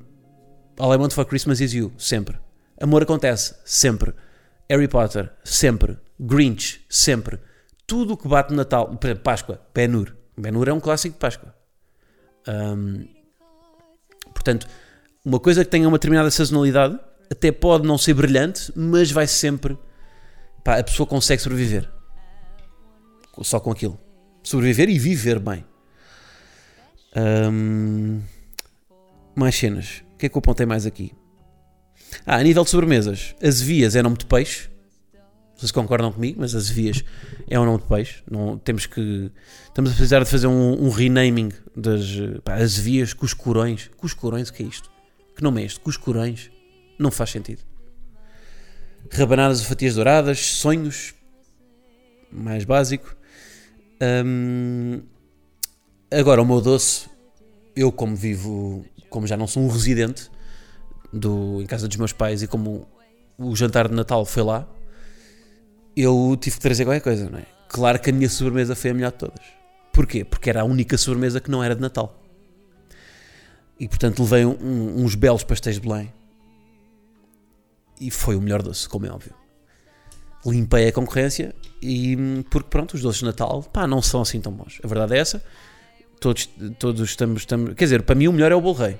All 0.77 0.93
I 0.93 0.97
Want 0.97 1.13
for 1.13 1.25
Christmas 1.25 1.61
is 1.61 1.73
You, 1.73 1.93
sempre. 1.97 2.37
Amor 2.81 3.03
acontece, 3.03 3.55
sempre. 3.63 4.13
Harry 4.69 4.87
Potter, 4.87 5.31
sempre. 5.43 5.97
Grinch, 6.19 6.85
sempre. 6.89 7.39
Tudo 7.87 8.13
o 8.13 8.17
que 8.17 8.27
bate 8.27 8.51
no 8.51 8.57
Natal, 8.57 8.97
Páscoa, 9.23 9.61
Ben-Hur. 9.73 10.15
Ben-Hur 10.37 10.67
é 10.67 10.73
um 10.73 10.79
clássico 10.79 11.13
de 11.13 11.19
Páscoa. 11.19 11.55
Um, 12.47 13.07
portanto, 14.33 14.67
uma 15.23 15.39
coisa 15.39 15.63
que 15.63 15.71
tenha 15.71 15.87
uma 15.87 15.97
determinada 15.97 16.29
sazonalidade 16.29 16.99
até 17.31 17.51
pode 17.51 17.87
não 17.87 17.97
ser 17.97 18.13
brilhante, 18.13 18.71
mas 18.75 19.11
vai 19.11 19.27
sempre. 19.27 19.77
Pá, 20.63 20.79
a 20.79 20.83
pessoa 20.83 21.07
consegue 21.07 21.41
sobreviver. 21.41 21.89
Só 23.41 23.59
com 23.59 23.71
aquilo. 23.71 23.99
Sobreviver 24.43 24.89
e 24.89 24.99
viver 24.99 25.39
bem. 25.39 25.65
Um, 27.15 28.21
mais 29.35 29.55
cenas. 29.55 30.04
O 30.15 30.17
que 30.17 30.27
é 30.27 30.29
que 30.29 30.37
eu 30.37 30.39
apontei 30.39 30.65
mais 30.65 30.85
aqui? 30.85 31.11
Ah, 32.25 32.37
a 32.37 32.43
nível 32.43 32.63
de 32.63 32.69
sobremesas, 32.69 33.35
as 33.43 33.61
vias 33.61 33.95
é 33.95 34.01
nome 34.01 34.17
de 34.17 34.25
peixe. 34.25 34.69
Vocês 35.57 35.71
concordam 35.71 36.11
comigo, 36.11 36.39
mas 36.39 36.55
as 36.55 36.69
vias 36.69 37.03
é 37.49 37.59
um 37.59 37.65
nome 37.65 37.79
de 37.79 37.87
peixe. 37.87 38.23
Não, 38.29 38.57
temos 38.57 38.85
que. 38.85 39.29
Estamos 39.65 39.91
a 39.91 39.93
precisar 39.93 40.19
de 40.19 40.29
fazer 40.29 40.47
um, 40.47 40.85
um 40.85 40.89
renaming 40.89 41.51
das. 41.75 42.05
Pá, 42.45 42.55
as 42.55 42.77
vias, 42.77 43.13
cuscurões. 43.13 43.89
Cuscurões, 43.97 44.49
o 44.49 44.53
que 44.53 44.63
é 44.63 44.65
isto? 44.65 44.89
Que 45.35 45.43
nome 45.43 45.61
é 45.61 45.65
este? 45.65 45.81
Cuscurões? 45.81 46.49
Não 46.97 47.11
faz 47.11 47.31
sentido. 47.31 47.61
Rabanadas 49.11 49.59
ou 49.59 49.65
fatias 49.65 49.95
douradas, 49.95 50.39
sonhos, 50.39 51.13
mais 52.31 52.63
básico. 52.63 53.15
Hum, 54.25 55.01
agora, 56.09 56.41
o 56.41 56.45
meu 56.45 56.61
doce, 56.61 57.07
eu 57.75 57.91
como 57.91 58.15
vivo, 58.15 58.85
como 59.09 59.27
já 59.27 59.37
não 59.37 59.47
sou 59.47 59.63
um 59.63 59.67
residente 59.67 60.29
do, 61.11 61.61
em 61.61 61.65
casa 61.65 61.87
dos 61.87 61.97
meus 61.97 62.13
pais 62.13 62.41
e 62.43 62.47
como 62.47 62.87
o 63.37 63.55
jantar 63.55 63.87
de 63.87 63.95
Natal 63.95 64.25
foi 64.25 64.43
lá, 64.43 64.67
eu 65.95 66.37
tive 66.39 66.57
que 66.57 66.61
trazer 66.61 66.85
qualquer 66.85 67.01
coisa, 67.01 67.29
não 67.29 67.39
é? 67.39 67.45
Claro 67.69 67.99
que 67.99 68.09
a 68.09 68.13
minha 68.13 68.29
sobremesa 68.29 68.75
foi 68.75 68.91
a 68.91 68.93
melhor 68.93 69.11
de 69.11 69.17
todas. 69.17 69.45
Porquê? 69.91 70.25
Porque 70.25 70.49
era 70.49 70.61
a 70.61 70.63
única 70.65 70.97
sobremesa 70.97 71.39
que 71.39 71.49
não 71.49 71.63
era 71.63 71.75
de 71.75 71.81
Natal. 71.81 72.21
E 73.79 73.87
portanto 73.87 74.21
levei 74.23 74.45
um, 74.45 75.03
uns 75.03 75.15
belos 75.15 75.43
pastéis 75.43 75.75
de 75.75 75.81
Belém. 75.81 76.11
E 77.99 78.11
foi 78.11 78.35
o 78.35 78.41
melhor 78.41 78.61
doce, 78.61 78.87
como 78.87 79.05
é 79.05 79.09
óbvio. 79.09 79.33
Limpei 80.45 80.87
a 80.89 80.91
concorrência 80.91 81.55
e 81.81 82.43
porque 82.49 82.69
pronto, 82.69 82.93
os 82.93 83.01
doces 83.01 83.19
de 83.19 83.25
Natal 83.25 83.63
pá, 83.63 83.87
não 83.87 84.01
são 84.01 84.21
assim 84.21 84.39
tão 84.39 84.51
bons. 84.51 84.79
A 84.83 84.87
verdade 84.87 85.15
é 85.15 85.19
essa. 85.19 85.43
Todos, 86.19 86.49
todos 86.79 87.09
estamos, 87.09 87.41
estamos. 87.41 87.73
Quer 87.75 87.85
dizer, 87.85 88.03
para 88.03 88.15
mim 88.15 88.27
o 88.27 88.33
melhor 88.33 88.51
é 88.51 88.55
o 88.55 88.61
bolo 88.61 88.75
rei. 88.75 88.97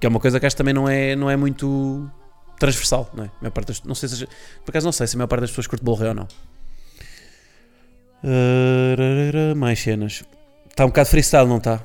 Que 0.00 0.06
é 0.06 0.08
uma 0.08 0.20
coisa 0.20 0.38
que 0.38 0.46
acho 0.46 0.56
também 0.56 0.74
não 0.74 0.88
é, 0.88 1.16
não 1.16 1.30
é 1.30 1.36
muito 1.36 2.10
transversal, 2.58 3.10
não 3.14 3.24
é? 3.24 3.30
A 3.46 3.50
parte 3.50 3.68
das, 3.68 3.82
não 3.82 3.94
sei 3.94 4.08
se, 4.08 4.26
por 4.64 4.70
acaso 4.70 4.84
não 4.86 4.92
sei 4.92 5.06
se 5.06 5.16
a 5.16 5.18
maior 5.18 5.28
parte 5.28 5.42
das 5.42 5.50
pessoas 5.50 5.66
curte 5.66 5.84
bolo 5.84 5.98
rei 5.98 6.08
ou 6.08 6.14
não. 6.14 6.28
Mais 9.56 9.78
cenas. 9.80 10.24
Está 10.68 10.84
um 10.84 10.88
bocado 10.88 11.08
freestyle, 11.08 11.48
não 11.48 11.58
está? 11.58 11.84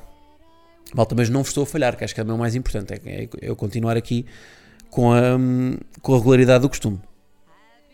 Malta, 0.94 1.14
mas 1.14 1.30
não 1.30 1.40
vos 1.40 1.48
estou 1.48 1.62
a 1.62 1.66
falhar, 1.66 1.96
que 1.96 2.04
acho 2.04 2.14
que 2.14 2.20
é 2.20 2.24
o 2.24 2.38
mais 2.38 2.54
importante, 2.54 2.92
é, 2.92 3.24
é 3.24 3.28
eu 3.40 3.56
continuar 3.56 3.96
aqui 3.96 4.26
com 4.90 5.10
a, 5.10 5.38
com 6.02 6.14
a 6.14 6.18
regularidade 6.18 6.62
do 6.62 6.68
costume. 6.68 7.00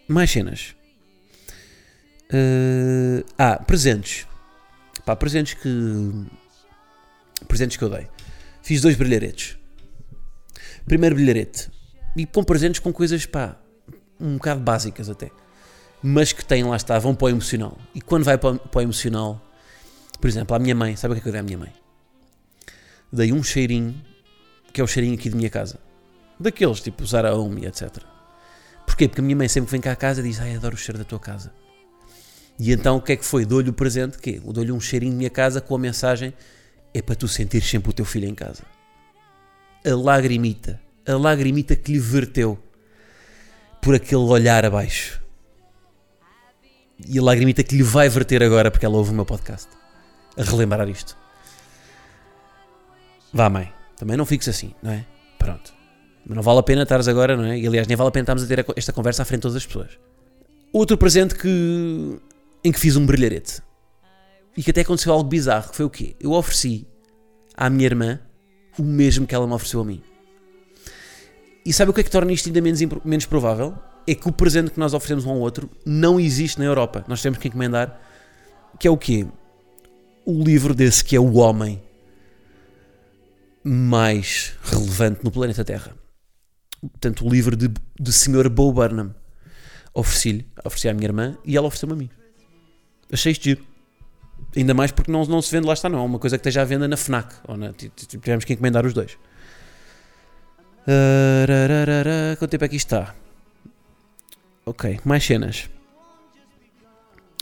Mais 0.08 0.30
cenas. 0.30 0.74
Uh, 2.32 3.24
ah, 3.38 3.62
presentes. 3.64 4.26
Pá, 5.08 5.16
presentes 5.16 5.54
que. 5.54 6.26
Presentes 7.46 7.78
que 7.78 7.82
eu 7.82 7.88
dei. 7.88 8.06
Fiz 8.62 8.82
dois 8.82 8.94
brilharetes. 8.94 9.56
Primeiro 10.84 11.14
brilharete. 11.14 11.70
E 12.14 12.26
com 12.26 12.44
presentes 12.44 12.78
com 12.78 12.92
coisas, 12.92 13.24
pá, 13.24 13.56
um 14.20 14.34
bocado 14.34 14.60
básicas 14.60 15.08
até. 15.08 15.30
Mas 16.02 16.34
que 16.34 16.44
têm, 16.44 16.62
lá 16.62 16.76
está, 16.76 16.98
vão 16.98 17.14
para 17.14 17.24
o 17.24 17.28
emocional. 17.30 17.78
E 17.94 18.02
quando 18.02 18.24
vai 18.24 18.36
para, 18.36 18.56
para 18.56 18.78
o 18.80 18.82
emocional, 18.82 19.40
por 20.20 20.28
exemplo, 20.28 20.54
a 20.54 20.58
minha 20.58 20.74
mãe, 20.74 20.94
sabe 20.94 21.12
o 21.12 21.14
que 21.14 21.20
é 21.20 21.22
que 21.22 21.28
eu 21.28 21.32
dei 21.32 21.40
à 21.40 21.42
minha 21.42 21.56
mãe? 21.56 21.72
dei 23.10 23.32
um 23.32 23.42
cheirinho, 23.42 23.98
que 24.74 24.82
é 24.82 24.84
o 24.84 24.86
cheirinho 24.86 25.14
aqui 25.14 25.30
de 25.30 25.36
minha 25.36 25.48
casa. 25.48 25.80
Daqueles, 26.38 26.82
tipo 26.82 27.02
usar 27.02 27.24
a 27.24 27.34
home, 27.34 27.64
etc. 27.64 27.96
Porquê? 28.84 29.08
Porque 29.08 29.22
a 29.22 29.24
minha 29.24 29.36
mãe 29.36 29.48
sempre 29.48 29.70
vem 29.70 29.80
cá 29.80 29.92
à 29.92 29.96
casa 29.96 30.22
diz, 30.22 30.38
ai, 30.38 30.54
adoro 30.54 30.74
o 30.74 30.78
cheiro 30.78 30.98
da 30.98 31.04
tua 31.06 31.18
casa. 31.18 31.50
E 32.58 32.72
então 32.72 32.96
o 32.96 33.02
que 33.02 33.12
é 33.12 33.16
que 33.16 33.24
foi? 33.24 33.44
Dou-lhe 33.44 33.70
o 33.70 33.72
presente, 33.72 34.18
que 34.18 34.40
Dou-lhe 34.40 34.72
um 34.72 34.80
cheirinho 34.80 35.12
de 35.12 35.18
minha 35.18 35.30
casa 35.30 35.60
com 35.60 35.74
a 35.74 35.78
mensagem, 35.78 36.34
é 36.92 37.00
para 37.00 37.14
tu 37.14 37.28
sentir 37.28 37.62
sempre 37.62 37.90
o 37.90 37.92
teu 37.92 38.04
filho 38.04 38.28
em 38.28 38.34
casa. 38.34 38.64
A 39.86 39.94
lagrimita, 39.94 40.80
a 41.06 41.16
lagrimita 41.16 41.76
que 41.76 41.92
lhe 41.92 41.98
verteu 41.98 42.58
por 43.80 43.94
aquele 43.94 44.22
olhar 44.22 44.64
abaixo. 44.64 45.22
E 47.06 47.18
a 47.18 47.22
lagrimita 47.22 47.62
que 47.62 47.76
lhe 47.76 47.82
vai 47.82 48.08
verter 48.08 48.42
agora 48.42 48.70
porque 48.70 48.84
ela 48.84 48.96
ouve 48.96 49.10
o 49.12 49.14
meu 49.14 49.24
podcast. 49.24 49.68
A 50.36 50.42
relembrar 50.42 50.88
isto. 50.88 51.16
Vá, 53.32 53.48
mãe, 53.48 53.72
também 53.96 54.16
não 54.16 54.26
fiques 54.26 54.48
assim, 54.48 54.74
não 54.82 54.90
é? 54.90 55.04
Pronto. 55.38 55.72
Não 56.26 56.42
vale 56.42 56.58
a 56.58 56.62
pena 56.62 56.82
estares 56.82 57.08
agora, 57.08 57.36
não 57.36 57.44
é? 57.44 57.58
E 57.58 57.66
aliás, 57.66 57.86
nem 57.86 57.96
vale 57.96 58.08
a 58.08 58.10
pena 58.10 58.24
estarmos 58.24 58.42
a 58.42 58.46
ter 58.46 58.66
esta 58.76 58.92
conversa 58.92 59.22
à 59.22 59.24
frente 59.24 59.40
de 59.40 59.42
todas 59.42 59.56
as 59.56 59.66
pessoas. 59.66 59.98
Outro 60.72 60.98
presente 60.98 61.34
que, 61.34 62.18
em 62.68 62.72
que 62.72 62.78
fiz 62.78 62.96
um 62.96 63.06
brilharete. 63.06 63.62
E 64.54 64.62
que 64.62 64.70
até 64.70 64.82
aconteceu 64.82 65.12
algo 65.12 65.28
bizarro, 65.28 65.70
que 65.70 65.76
foi 65.76 65.86
o 65.86 65.90
quê? 65.90 66.14
Eu 66.20 66.32
ofereci 66.32 66.86
à 67.56 67.70
minha 67.70 67.86
irmã 67.86 68.20
o 68.78 68.82
mesmo 68.82 69.26
que 69.26 69.34
ela 69.34 69.46
me 69.46 69.54
ofereceu 69.54 69.80
a 69.80 69.84
mim. 69.84 70.02
E 71.64 71.72
sabe 71.72 71.90
o 71.90 71.94
que 71.94 72.00
é 72.00 72.04
que 72.04 72.10
torna 72.10 72.30
isto 72.30 72.46
ainda 72.46 72.60
menos, 72.60 72.80
menos 73.04 73.24
provável? 73.24 73.74
É 74.06 74.14
que 74.14 74.28
o 74.28 74.32
presente 74.32 74.70
que 74.70 74.78
nós 74.78 74.92
oferecemos 74.92 75.24
um 75.24 75.30
ao 75.30 75.38
outro 75.38 75.70
não 75.84 76.20
existe 76.20 76.58
na 76.58 76.66
Europa. 76.66 77.04
Nós 77.08 77.22
temos 77.22 77.38
que 77.38 77.48
encomendar, 77.48 78.00
que 78.78 78.86
é 78.86 78.90
o 78.90 78.96
quê? 78.96 79.26
O 80.26 80.42
livro 80.42 80.74
desse 80.74 81.02
que 81.02 81.16
é 81.16 81.20
o 81.20 81.36
homem 81.36 81.82
mais 83.64 84.54
relevante 84.62 85.24
no 85.24 85.30
planeta 85.30 85.64
Terra. 85.64 85.94
Portanto, 86.80 87.24
o 87.26 87.30
livro 87.30 87.56
de, 87.56 87.68
de 87.98 88.12
Sr. 88.12 88.48
Bo 88.50 88.72
Burnham. 88.72 89.14
Ofereci-lhe, 89.94 90.46
ofereci 90.64 90.88
à 90.88 90.94
minha 90.94 91.06
irmã 91.06 91.38
e 91.44 91.56
ela 91.56 91.66
ofereceu-me 91.66 91.94
a 91.94 91.96
mim. 91.96 92.10
Achei 93.12 93.32
isto 93.32 93.44
giro. 93.44 93.66
Ainda 94.56 94.74
mais 94.74 94.90
porque 94.92 95.10
não, 95.10 95.24
não 95.24 95.42
se 95.42 95.50
vende 95.50 95.66
lá 95.66 95.74
está, 95.74 95.88
não. 95.88 95.98
É 95.98 96.02
uma 96.02 96.18
coisa 96.18 96.36
que 96.36 96.40
esteja 96.40 96.62
à 96.62 96.64
venda 96.64 96.86
na 96.88 96.96
Fnac. 96.96 97.34
Ou 97.46 97.56
na, 97.56 97.72
tivemos 97.72 98.44
que 98.44 98.52
encomendar 98.52 98.86
os 98.86 98.94
dois. 98.94 99.18
Uh, 100.86 102.36
quanto 102.38 102.50
tempo 102.50 102.64
é 102.64 102.68
que 102.68 102.76
isto 102.76 102.94
está? 102.94 103.14
Ok, 104.64 105.00
mais 105.04 105.24
cenas. 105.24 105.68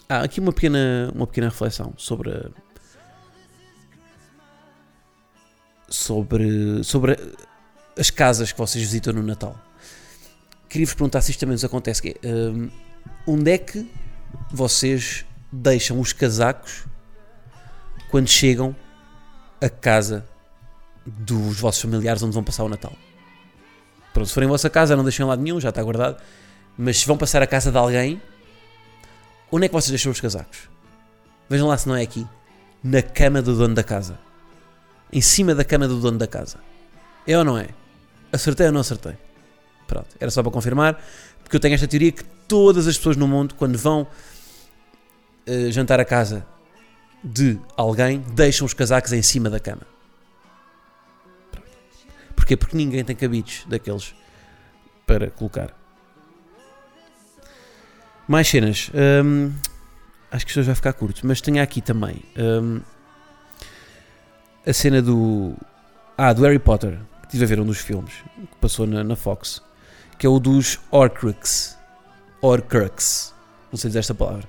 Ah, 0.09 0.23
aqui 0.23 0.41
uma 0.41 0.53
pequena, 0.53 1.11
uma 1.15 1.27
pequena 1.27 1.49
reflexão 1.49 1.93
sobre 1.97 2.31
sobre, 5.89 6.85
sobre 6.85 7.19
as 7.99 8.11
casas 8.11 8.53
que 8.53 8.59
vocês 8.59 8.85
visitam 8.85 9.13
no 9.13 9.23
Natal. 9.23 9.59
Queria-vos 10.69 10.95
perguntar 10.95 11.21
se 11.21 11.33
isto 11.33 11.41
também 11.41 11.55
nos 11.55 11.65
acontece. 11.65 12.15
Um, 12.25 12.71
onde 13.27 13.51
é 13.51 13.59
que 13.59 13.91
vocês 14.51 15.26
deixam 15.51 16.01
os 16.01 16.13
casacos 16.13 16.85
quando 18.11 18.29
chegam 18.29 18.75
a 19.61 19.69
casa 19.69 20.27
dos 21.05 21.61
vossos 21.61 21.81
familiares 21.81 22.23
onde 22.23 22.35
vão 22.35 22.45
passar 22.45 22.65
o 22.65 22.69
Natal? 22.69 22.93
Pronto, 24.13 24.29
se 24.29 24.35
forem 24.35 24.49
a 24.49 24.53
vossa 24.53 24.71
casa, 24.71 24.97
não 24.97 25.05
deixem 25.05 25.25
lá 25.25 25.37
nenhum, 25.37 25.61
já 25.61 25.69
está 25.69 25.83
guardado. 25.83 26.23
Mas 26.77 26.99
se 26.99 27.07
vão 27.07 27.17
passar 27.17 27.43
a 27.43 27.47
casa 27.47 27.71
de 27.71 27.79
alguém, 27.79 28.21
onde 29.51 29.67
é 29.67 29.69
que 29.69 29.75
vocês 29.75 29.91
deixam 29.91 30.13
os 30.13 30.21
casacos? 30.21 30.69
Vejam 31.49 31.69
lá 31.69 31.77
se 31.77 31.89
não 31.89 31.97
é 31.97 32.03
aqui. 32.03 32.27
Na 32.83 33.03
cama 33.03 33.43
do 33.43 33.57
dono 33.57 33.75
da 33.75 33.83
casa 33.83 34.19
em 35.13 35.21
cima 35.21 35.55
da 35.55 35.65
cama 35.65 35.87
do 35.89 36.01
dono 36.01 36.19
da 36.19 36.27
casa. 36.27 36.59
É 37.27 37.37
ou 37.39 37.45
não 37.45 37.59
é? 37.59 37.69
Acertei 38.33 38.67
ou 38.67 38.73
não 38.73 38.81
acertei? 38.81 39.15
Pronto, 39.87 40.09
era 40.19 40.31
só 40.31 40.43
para 40.43 40.53
confirmar, 40.53 41.03
porque 41.43 41.57
eu 41.57 41.61
tenho 41.61 41.75
esta 41.75 41.87
teoria 41.87 42.13
que 42.13 42.25
todas 42.49 42.87
as 42.87 42.97
pessoas 42.97 43.17
no 43.17 43.27
mundo, 43.27 43.55
quando 43.55 43.79
vão 43.79 44.07
uh, 45.49 45.73
jantar 45.73 46.01
a 46.01 46.05
casa 46.05 46.47
de 47.23 47.59
alguém, 47.77 48.21
deixam 48.33 48.65
os 48.65 48.75
casacos 48.75 49.13
em 49.13 49.23
cima 49.23 49.51
da 49.51 49.59
cama. 49.59 49.83
Porquê? 52.35 52.57
Porque 52.57 52.77
ninguém 52.77 53.05
tem 53.05 53.17
cabides 53.17 53.65
daqueles 53.67 54.15
para 55.05 55.31
colocar. 55.31 55.75
Mais 58.29 58.47
cenas. 58.49 58.91
Um, 58.95 59.53
acho 60.31 60.45
que 60.45 60.51
isto 60.51 60.63
vai 60.63 60.75
ficar 60.75 60.93
curto, 60.93 61.27
mas 61.27 61.41
tenho 61.41 61.63
aqui 61.63 61.81
também. 61.81 62.23
Um, 62.37 62.81
a 64.67 64.73
cena 64.73 65.01
do. 65.01 65.55
Ah, 66.19 66.33
do 66.33 66.43
Harry 66.43 66.59
Potter, 66.59 66.99
que 67.21 67.27
estive 67.27 67.45
a 67.45 67.49
ver 67.49 67.61
um 67.61 67.67
dos 67.67 67.79
filmes 67.79 68.13
que 68.37 68.57
passou 68.61 68.87
na, 68.87 69.05
na 69.05 69.17
Fox, 69.17 69.63
que 70.19 70.27
é 70.27 70.29
o 70.29 70.39
dos 70.39 70.81
Horcrux. 70.91 71.77
Horcrux. 72.41 73.35
Não 73.71 73.79
sei 73.79 73.89
dizer 73.89 74.01
esta 74.01 74.15
palavra. 74.15 74.49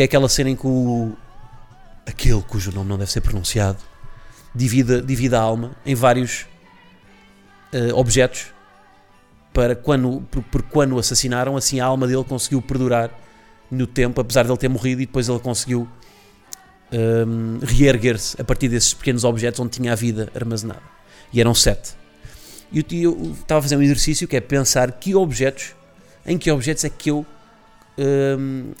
Que 0.00 0.04
é 0.04 0.06
aquela 0.06 0.30
cena 0.30 0.48
em 0.48 0.56
que 0.56 0.66
o. 0.66 1.12
aquele 2.06 2.40
cujo 2.40 2.72
nome 2.72 2.88
não 2.88 2.96
deve 2.96 3.12
ser 3.12 3.20
pronunciado 3.20 3.76
divide, 4.54 5.02
divide 5.02 5.34
a 5.34 5.40
alma 5.42 5.76
em 5.84 5.94
vários 5.94 6.46
uh, 7.74 7.94
objetos 7.94 8.46
para 9.52 9.76
quando, 9.76 10.22
por, 10.30 10.42
por 10.44 10.62
quando 10.62 10.94
o 10.94 10.98
assassinaram, 10.98 11.54
assim 11.54 11.80
a 11.80 11.84
alma 11.84 12.06
dele 12.06 12.24
conseguiu 12.24 12.62
perdurar 12.62 13.10
no 13.70 13.86
tempo, 13.86 14.18
apesar 14.22 14.44
de 14.44 14.50
ele 14.50 14.56
ter 14.56 14.70
morrido, 14.70 15.02
e 15.02 15.04
depois 15.04 15.28
ele 15.28 15.38
conseguiu 15.38 15.86
um, 16.90 17.58
reerguer-se 17.62 18.40
a 18.40 18.44
partir 18.44 18.70
desses 18.70 18.94
pequenos 18.94 19.22
objetos 19.22 19.60
onde 19.60 19.72
tinha 19.72 19.92
a 19.92 19.96
vida 19.96 20.32
armazenada. 20.34 20.80
E 21.30 21.42
eram 21.42 21.54
sete. 21.54 21.92
E 22.72 22.78
eu, 22.78 22.84
eu 23.02 23.32
estava 23.32 23.58
a 23.58 23.62
fazer 23.64 23.76
um 23.76 23.82
exercício 23.82 24.26
que 24.26 24.34
é 24.34 24.40
pensar 24.40 24.92
que 24.92 25.14
objetos, 25.14 25.74
em 26.24 26.38
que 26.38 26.50
objetos 26.50 26.84
é 26.84 26.88
que 26.88 27.10
eu 27.10 27.26
um, 27.98 28.72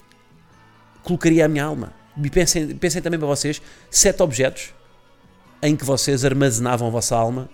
colocaria 1.02 1.44
a 1.44 1.48
minha 1.48 1.64
alma. 1.64 1.92
E 2.22 2.30
pensem, 2.30 2.68
pensem 2.74 3.00
também 3.00 3.18
para 3.18 3.28
vocês, 3.28 3.60
sete 3.90 4.22
objetos 4.22 4.74
em 5.62 5.76
que 5.76 5.84
vocês 5.84 6.24
armazenavam 6.24 6.88
a 6.88 6.90
vossa 6.90 7.16
alma. 7.16 7.48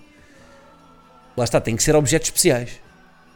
Lá 1.36 1.44
está, 1.44 1.60
tem 1.60 1.76
que 1.76 1.82
ser 1.82 1.94
objetos 1.94 2.28
especiais. 2.28 2.80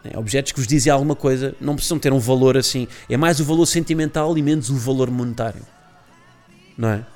Né? 0.02 0.12
Objetos 0.16 0.52
que 0.52 0.58
vos 0.58 0.66
dizem 0.66 0.92
alguma 0.92 1.14
coisa, 1.14 1.54
não 1.60 1.74
precisam 1.74 1.98
ter 1.98 2.12
um 2.12 2.18
valor 2.18 2.56
assim. 2.56 2.88
É 3.08 3.16
mais 3.16 3.40
o 3.40 3.44
valor 3.44 3.66
sentimental 3.66 4.36
e 4.36 4.42
menos 4.42 4.70
o 4.70 4.76
valor 4.76 5.10
monetário 5.10 5.64
não 6.80 6.88
é? 6.88 7.06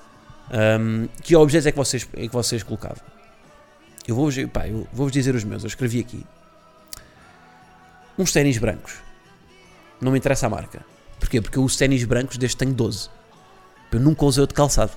Um, 0.79 1.09
que 1.23 1.35
objetos 1.35 1.67
é 1.67 1.73
que 1.73 1.79
vocês, 1.79 2.07
é 2.13 2.29
que 2.29 2.33
vocês 2.33 2.63
colocavam? 2.63 3.03
Eu 4.07 4.15
vou-vos 4.15 4.37
vou 4.93 5.09
dizer 5.09 5.35
os 5.35 5.43
meus, 5.43 5.65
eu 5.65 5.69
escrevi 5.69 6.01
aqui. 6.01 6.25
Uns 8.19 8.31
ténis 8.31 8.59
brancos. 8.59 8.97
Não 10.01 10.13
me 10.13 10.19
interessa 10.19 10.47
a 10.47 10.51
marca. 10.51 10.85
Porquê? 11.19 11.41
Porque 11.41 11.59
eu 11.59 11.63
uso 11.63 11.79
ténis 11.79 12.05
brancos 12.05 12.37
desde 12.37 12.57
que 12.57 12.65
tenho 12.65 12.75
12. 12.75 13.09
Eu 13.93 14.01
nunca 14.01 14.25
usei 14.25 14.41
outro 14.41 14.57
calçado. 14.57 14.93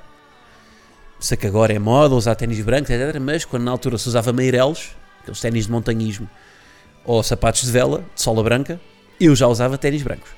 Sei 1.19 1.37
que 1.37 1.47
agora 1.47 1.73
é 1.73 1.79
moda 1.79 2.15
usar 2.15 2.35
ténis 2.35 2.59
brancos, 2.61 2.89
etc. 2.89 3.19
Mas 3.19 3.45
quando 3.45 3.63
na 3.63 3.71
altura 3.71 3.97
se 3.97 4.07
usava 4.07 4.33
meireles, 4.33 4.95
aqueles 5.21 5.39
ténis 5.39 5.65
de 5.65 5.71
montanhismo, 5.71 6.29
ou 7.05 7.23
sapatos 7.23 7.63
de 7.63 7.71
vela, 7.71 8.03
de 8.15 8.21
sola 8.21 8.43
branca, 8.43 8.79
eu 9.19 9.35
já 9.35 9.47
usava 9.47 9.77
ténis 9.77 10.03
brancos. 10.03 10.29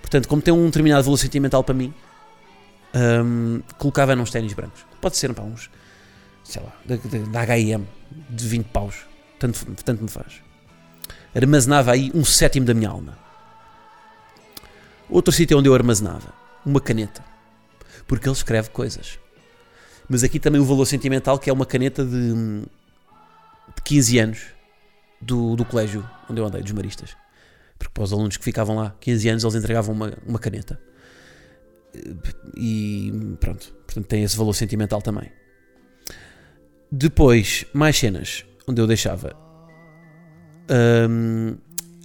Portanto, 0.00 0.28
como 0.28 0.40
tem 0.40 0.52
um 0.52 0.66
determinado 0.66 1.04
valor 1.04 1.16
sentimental 1.16 1.62
para 1.62 1.74
mim, 1.74 1.92
um, 2.94 3.62
colocava 3.78 4.16
nos 4.16 4.30
ténis 4.30 4.52
brancos. 4.52 4.84
Pode 5.00 5.16
ser 5.16 5.32
para 5.32 5.44
uns, 5.44 5.70
sei 6.44 6.62
lá, 6.62 6.72
da, 6.84 6.96
da 6.96 7.54
HM, 7.54 7.84
de 8.28 8.48
20 8.48 8.66
paus. 8.66 9.06
Tanto, 9.38 9.64
tanto 9.84 10.02
me 10.02 10.08
faz. 10.08 10.42
Armazenava 11.34 11.92
aí 11.92 12.10
um 12.14 12.24
sétimo 12.24 12.66
da 12.66 12.74
minha 12.74 12.90
alma. 12.90 13.16
Outro 15.10 15.32
sítio 15.32 15.58
onde 15.58 15.68
eu 15.68 15.74
armazenava, 15.74 16.32
uma 16.64 16.80
caneta. 16.80 17.24
Porque 18.06 18.28
ele 18.28 18.34
escreve 18.34 18.70
coisas. 18.70 19.18
Mas 20.08 20.22
aqui 20.22 20.38
também 20.38 20.60
o 20.60 20.64
valor 20.64 20.86
sentimental, 20.86 21.38
que 21.38 21.50
é 21.50 21.52
uma 21.52 21.66
caneta 21.66 22.04
de, 22.04 22.32
de 22.32 23.82
15 23.84 24.18
anos 24.18 24.40
do, 25.20 25.56
do 25.56 25.64
colégio 25.64 26.08
onde 26.28 26.40
eu 26.40 26.46
andei, 26.46 26.62
dos 26.62 26.72
maristas. 26.72 27.16
Porque 27.78 27.92
para 27.92 28.04
os 28.04 28.12
alunos 28.12 28.36
que 28.36 28.44
ficavam 28.44 28.76
lá 28.76 28.94
15 29.00 29.28
anos, 29.28 29.44
eles 29.44 29.56
entregavam 29.56 29.94
uma, 29.94 30.12
uma 30.26 30.38
caneta 30.38 30.78
e 32.56 33.12
pronto, 33.40 33.72
portanto 33.86 34.06
tem 34.06 34.22
esse 34.22 34.36
valor 34.36 34.54
sentimental 34.54 35.02
também. 35.02 35.30
Depois, 36.90 37.64
mais 37.72 37.96
cenas 37.98 38.44
onde 38.66 38.80
eu 38.80 38.86
deixava. 38.86 39.34
Um, 41.08 41.56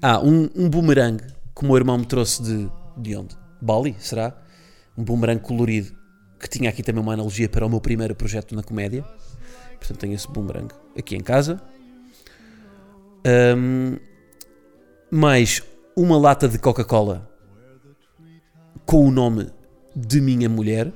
ah, 0.02 0.20
um, 0.20 0.50
um 0.56 0.70
boomerang 0.70 1.24
que 1.56 1.64
o 1.64 1.66
meu 1.66 1.78
irmão 1.78 1.98
me 1.98 2.06
trouxe 2.06 2.42
de, 2.44 2.70
de 2.98 3.16
onde? 3.16 3.36
Bali, 3.62 3.96
será? 4.00 4.36
Um 4.98 5.04
boomerang 5.04 5.42
colorido 5.42 5.96
que 6.40 6.50
tinha 6.50 6.70
aqui 6.70 6.84
também 6.84 7.02
uma 7.02 7.14
analogia 7.14 7.50
para 7.50 7.66
o 7.66 7.70
meu 7.70 7.82
primeiro 7.82 8.16
projeto 8.16 8.56
na 8.56 8.64
comédia. 8.64 9.04
Portanto, 9.78 9.98
tenho 10.00 10.14
esse 10.14 10.28
boomerang 10.28 10.74
aqui 10.98 11.16
em 11.16 11.22
casa. 11.22 11.62
Um, 13.58 13.98
mais 15.10 15.62
uma 15.96 16.18
lata 16.18 16.48
de 16.48 16.60
Coca-Cola 16.60 17.30
com 18.86 19.08
o 19.08 19.12
nome 19.12 19.50
de 19.96 20.22
minha 20.22 20.48
mulher. 20.48 20.92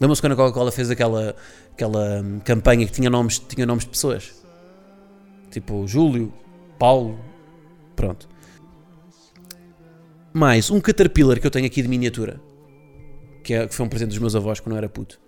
Lembram-se 0.00 0.20
quando 0.20 0.32
a 0.32 0.36
Coca-Cola 0.36 0.70
fez 0.70 0.90
aquela, 0.90 1.34
aquela 1.72 2.20
hum, 2.20 2.40
campanha 2.40 2.86
que 2.86 2.92
tinha 2.92 3.08
nomes, 3.08 3.38
tinha 3.38 3.64
nomes 3.64 3.84
de 3.84 3.90
pessoas? 3.90 4.34
Tipo 5.50 5.86
Júlio, 5.86 6.32
Paulo, 6.78 7.18
pronto. 7.96 8.28
Mais 10.38 10.70
um 10.70 10.80
Caterpillar 10.80 11.40
que 11.40 11.46
eu 11.48 11.50
tenho 11.50 11.66
aqui 11.66 11.82
de 11.82 11.88
miniatura, 11.88 12.40
que, 13.42 13.54
é, 13.54 13.66
que 13.66 13.74
foi 13.74 13.84
um 13.84 13.88
presente 13.88 14.10
dos 14.10 14.20
meus 14.20 14.36
avós 14.36 14.60
quando 14.60 14.74
eu 14.74 14.78
era 14.78 14.88
puto. 14.88 15.20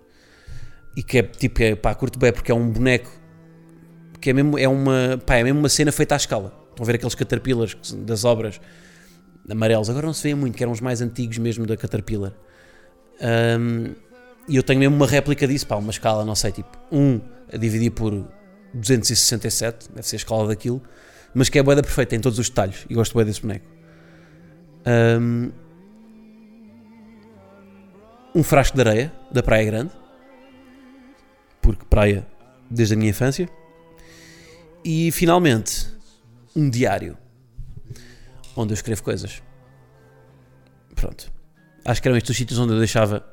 E 0.95 1.03
que 1.03 1.17
é 1.17 1.23
tipo, 1.23 1.61
é, 1.61 1.75
pá, 1.75 1.93
curto 1.93 2.17
bem 2.17 2.31
porque 2.31 2.49
é 2.49 2.55
um 2.55 2.69
boneco 2.69 3.11
que 4.21 4.29
é 4.29 4.33
mesmo, 4.33 4.57
é 4.57 4.69
uma, 4.69 5.21
pá, 5.25 5.35
é 5.35 5.43
mesmo 5.43 5.59
uma 5.59 5.67
cena 5.67 5.91
feita 5.91 6.15
à 6.15 6.17
escala. 6.17 6.53
Estão 6.69 6.85
a 6.85 6.87
ver 6.87 6.95
aqueles 6.95 7.13
Caterpillars 7.13 7.75
das 7.93 8.23
obras 8.23 8.61
amarelos, 9.49 9.89
agora 9.89 10.05
não 10.05 10.13
se 10.13 10.23
vê 10.23 10.33
muito, 10.33 10.55
que 10.55 10.63
eram 10.63 10.71
os 10.71 10.79
mais 10.79 11.01
antigos 11.01 11.37
mesmo 11.39 11.65
da 11.65 11.75
Caterpillar. 11.75 12.31
Um, 13.59 13.93
e 14.47 14.55
eu 14.55 14.63
tenho 14.63 14.79
mesmo 14.79 14.95
uma 14.95 15.07
réplica 15.07 15.45
disso, 15.45 15.67
pá, 15.67 15.75
uma 15.75 15.91
escala, 15.91 16.23
não 16.23 16.35
sei, 16.35 16.53
tipo 16.53 16.69
1 16.89 17.19
a 17.51 17.57
dividir 17.57 17.91
por 17.91 18.13
267, 18.73 19.89
deve 19.93 20.07
ser 20.07 20.15
a 20.15 20.19
escala 20.19 20.47
daquilo, 20.47 20.81
mas 21.35 21.49
que 21.49 21.57
é 21.57 21.61
a 21.61 21.63
boeda 21.65 21.83
perfeita, 21.83 22.15
em 22.15 22.21
todos 22.21 22.39
os 22.39 22.47
detalhes, 22.47 22.85
e 22.89 22.93
gosto 22.93 23.13
bem 23.17 23.25
desse 23.25 23.41
boneco. 23.41 23.80
Um, 24.85 25.51
um 28.33 28.43
frasco 28.43 28.75
de 28.75 28.81
areia 28.81 29.13
da 29.31 29.43
Praia 29.43 29.65
Grande, 29.65 29.91
porque 31.61 31.85
praia 31.85 32.25
desde 32.69 32.93
a 32.93 32.97
minha 32.97 33.09
infância, 33.09 33.49
e 34.83 35.11
finalmente 35.11 35.87
um 36.55 36.69
diário 36.69 37.17
onde 38.55 38.73
eu 38.73 38.75
escrevo 38.75 39.03
coisas. 39.03 39.41
Pronto. 40.95 41.31
Acho 41.85 42.01
que 42.01 42.07
eram 42.07 42.17
estes 42.17 42.29
os 42.29 42.37
sítios 42.37 42.59
onde 42.59 42.73
eu 42.73 42.77
deixava 42.77 43.25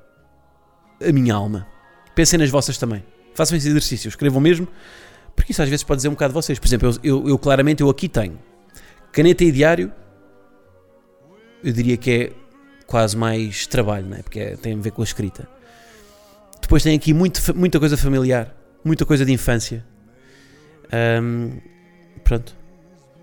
a 1.01 1.13
minha 1.13 1.35
alma. 1.35 1.67
Pensem 2.15 2.39
nas 2.39 2.51
vossas 2.51 2.79
também. 2.79 3.05
Façam 3.35 3.57
esse 3.57 3.69
exercício, 3.69 4.09
escrevam 4.09 4.41
mesmo, 4.41 4.67
porque 5.37 5.53
isso 5.53 5.63
às 5.63 5.69
vezes 5.69 5.85
pode 5.85 5.99
dizer 5.99 6.09
um 6.09 6.13
bocado 6.13 6.33
de 6.33 6.35
vocês. 6.35 6.59
Por 6.59 6.67
exemplo, 6.67 6.89
eu, 6.89 7.19
eu, 7.19 7.29
eu 7.29 7.39
claramente 7.39 7.83
eu 7.83 7.89
aqui 7.89 8.09
tenho 8.09 8.39
caneta 9.13 9.45
e 9.45 9.53
diário, 9.53 9.93
eu 11.63 11.73
diria 11.73 11.97
que 11.97 12.11
é 12.11 12.33
quase 12.87 13.17
mais 13.17 13.67
trabalho, 13.67 14.07
não 14.07 14.17
é? 14.17 14.23
porque 14.23 14.41
é, 14.41 14.57
tem 14.57 14.75
a 14.75 14.77
ver 14.77 14.91
com 14.91 15.03
a 15.03 15.05
escrita. 15.05 15.49
Depois 16.61 16.83
tem 16.83 16.97
aqui 16.97 17.13
muito, 17.13 17.41
muita 17.57 17.79
coisa 17.79 17.97
familiar, 17.97 18.55
muita 18.85 19.05
coisa 19.05 19.25
de 19.25 19.33
infância. 19.33 19.85
Um, 21.23 21.59
pronto. 22.25 22.57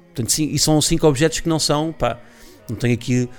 Portanto, 0.07 0.31
sim, 0.31 0.49
e 0.49 0.57
são 0.57 0.79
cinco 0.81 1.07
objetos 1.07 1.41
que 1.41 1.49
não 1.49 1.59
são, 1.59 1.91
pá, 1.91 2.19
não 2.69 2.75
tenho 2.75 2.93
aqui 2.93 3.29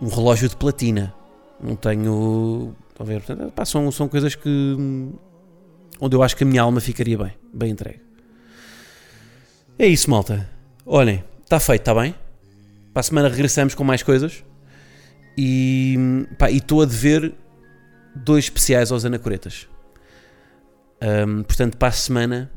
um 0.00 0.08
relógio 0.08 0.48
de 0.48 0.56
platina, 0.56 1.14
não 1.62 1.76
tenho, 1.76 2.74
a 2.98 3.04
ver, 3.04 3.20
portanto, 3.20 3.52
pá, 3.52 3.64
são, 3.64 3.92
são 3.92 4.08
coisas 4.08 4.34
que 4.34 4.76
onde 6.00 6.16
eu 6.16 6.22
acho 6.22 6.36
que 6.36 6.44
a 6.44 6.46
minha 6.46 6.62
alma 6.62 6.80
ficaria 6.80 7.18
bem, 7.18 7.34
bem 7.52 7.70
entregue. 7.70 8.00
É 9.78 9.86
isso, 9.86 10.08
malta. 10.08 10.48
Olhem, 10.86 11.22
está 11.42 11.60
feito, 11.60 11.82
está 11.82 11.94
bem? 11.94 12.14
Para 12.94 13.00
a 13.00 13.02
semana 13.02 13.28
regressamos 13.28 13.74
com 13.74 13.82
mais 13.82 14.04
coisas. 14.04 14.44
E 15.36 15.96
estou 16.48 16.80
a 16.80 16.84
dever 16.84 17.34
dois 18.14 18.44
especiais 18.44 18.92
aos 18.92 19.04
anacoretas. 19.04 19.68
Um, 21.02 21.42
portanto, 21.42 21.76
para 21.76 21.88
a 21.88 21.92
semana, 21.92 22.52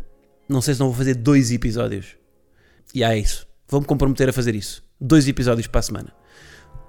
não 0.47 0.62
sei 0.62 0.76
se 0.76 0.80
não 0.80 0.88
vou 0.88 0.95
fazer 0.95 1.15
dois 1.15 1.52
episódios. 1.52 2.15
E 2.93 3.04
é 3.04 3.17
isso. 3.17 3.47
Vou-me 3.67 3.88
comprometer 3.88 4.30
a 4.30 4.34
fazer 4.34 4.54
isso. 4.54 4.84
Dois 5.02 5.28
episódios 5.28 5.65
para 5.65 5.80
a 5.80 5.84
semana. 5.84 6.13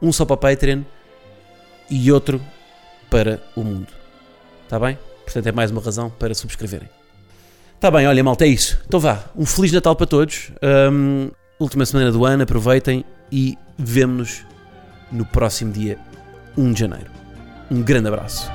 Um 0.00 0.12
só 0.12 0.26
para 0.26 0.36
Patreon 0.36 0.82
e 1.90 2.12
outro 2.12 2.40
para 3.08 3.42
o 3.56 3.64
mundo. 3.64 3.88
Está 4.64 4.78
bem? 4.78 4.98
Portanto, 5.24 5.46
é 5.46 5.52
mais 5.52 5.70
uma 5.70 5.80
razão 5.80 6.10
para 6.10 6.34
subscreverem. 6.34 6.88
Está 7.74 7.90
bem, 7.90 8.06
olha, 8.06 8.22
malta, 8.22 8.44
é 8.44 8.48
isso. 8.48 8.78
Então 8.86 9.00
vá. 9.00 9.24
Um 9.34 9.46
Feliz 9.46 9.72
Natal 9.72 9.96
para 9.96 10.06
todos. 10.06 10.52
Um, 10.92 11.30
última 11.58 11.86
semana 11.86 12.12
do 12.12 12.26
ano, 12.26 12.42
aproveitem 12.42 13.04
e 13.30 13.58
vemo-nos 13.78 14.44
no 15.10 15.24
próximo 15.24 15.72
dia 15.72 15.98
1 16.56 16.72
de 16.72 16.80
janeiro. 16.80 17.10
Um 17.70 17.82
grande 17.82 18.08
abraço. 18.08 18.50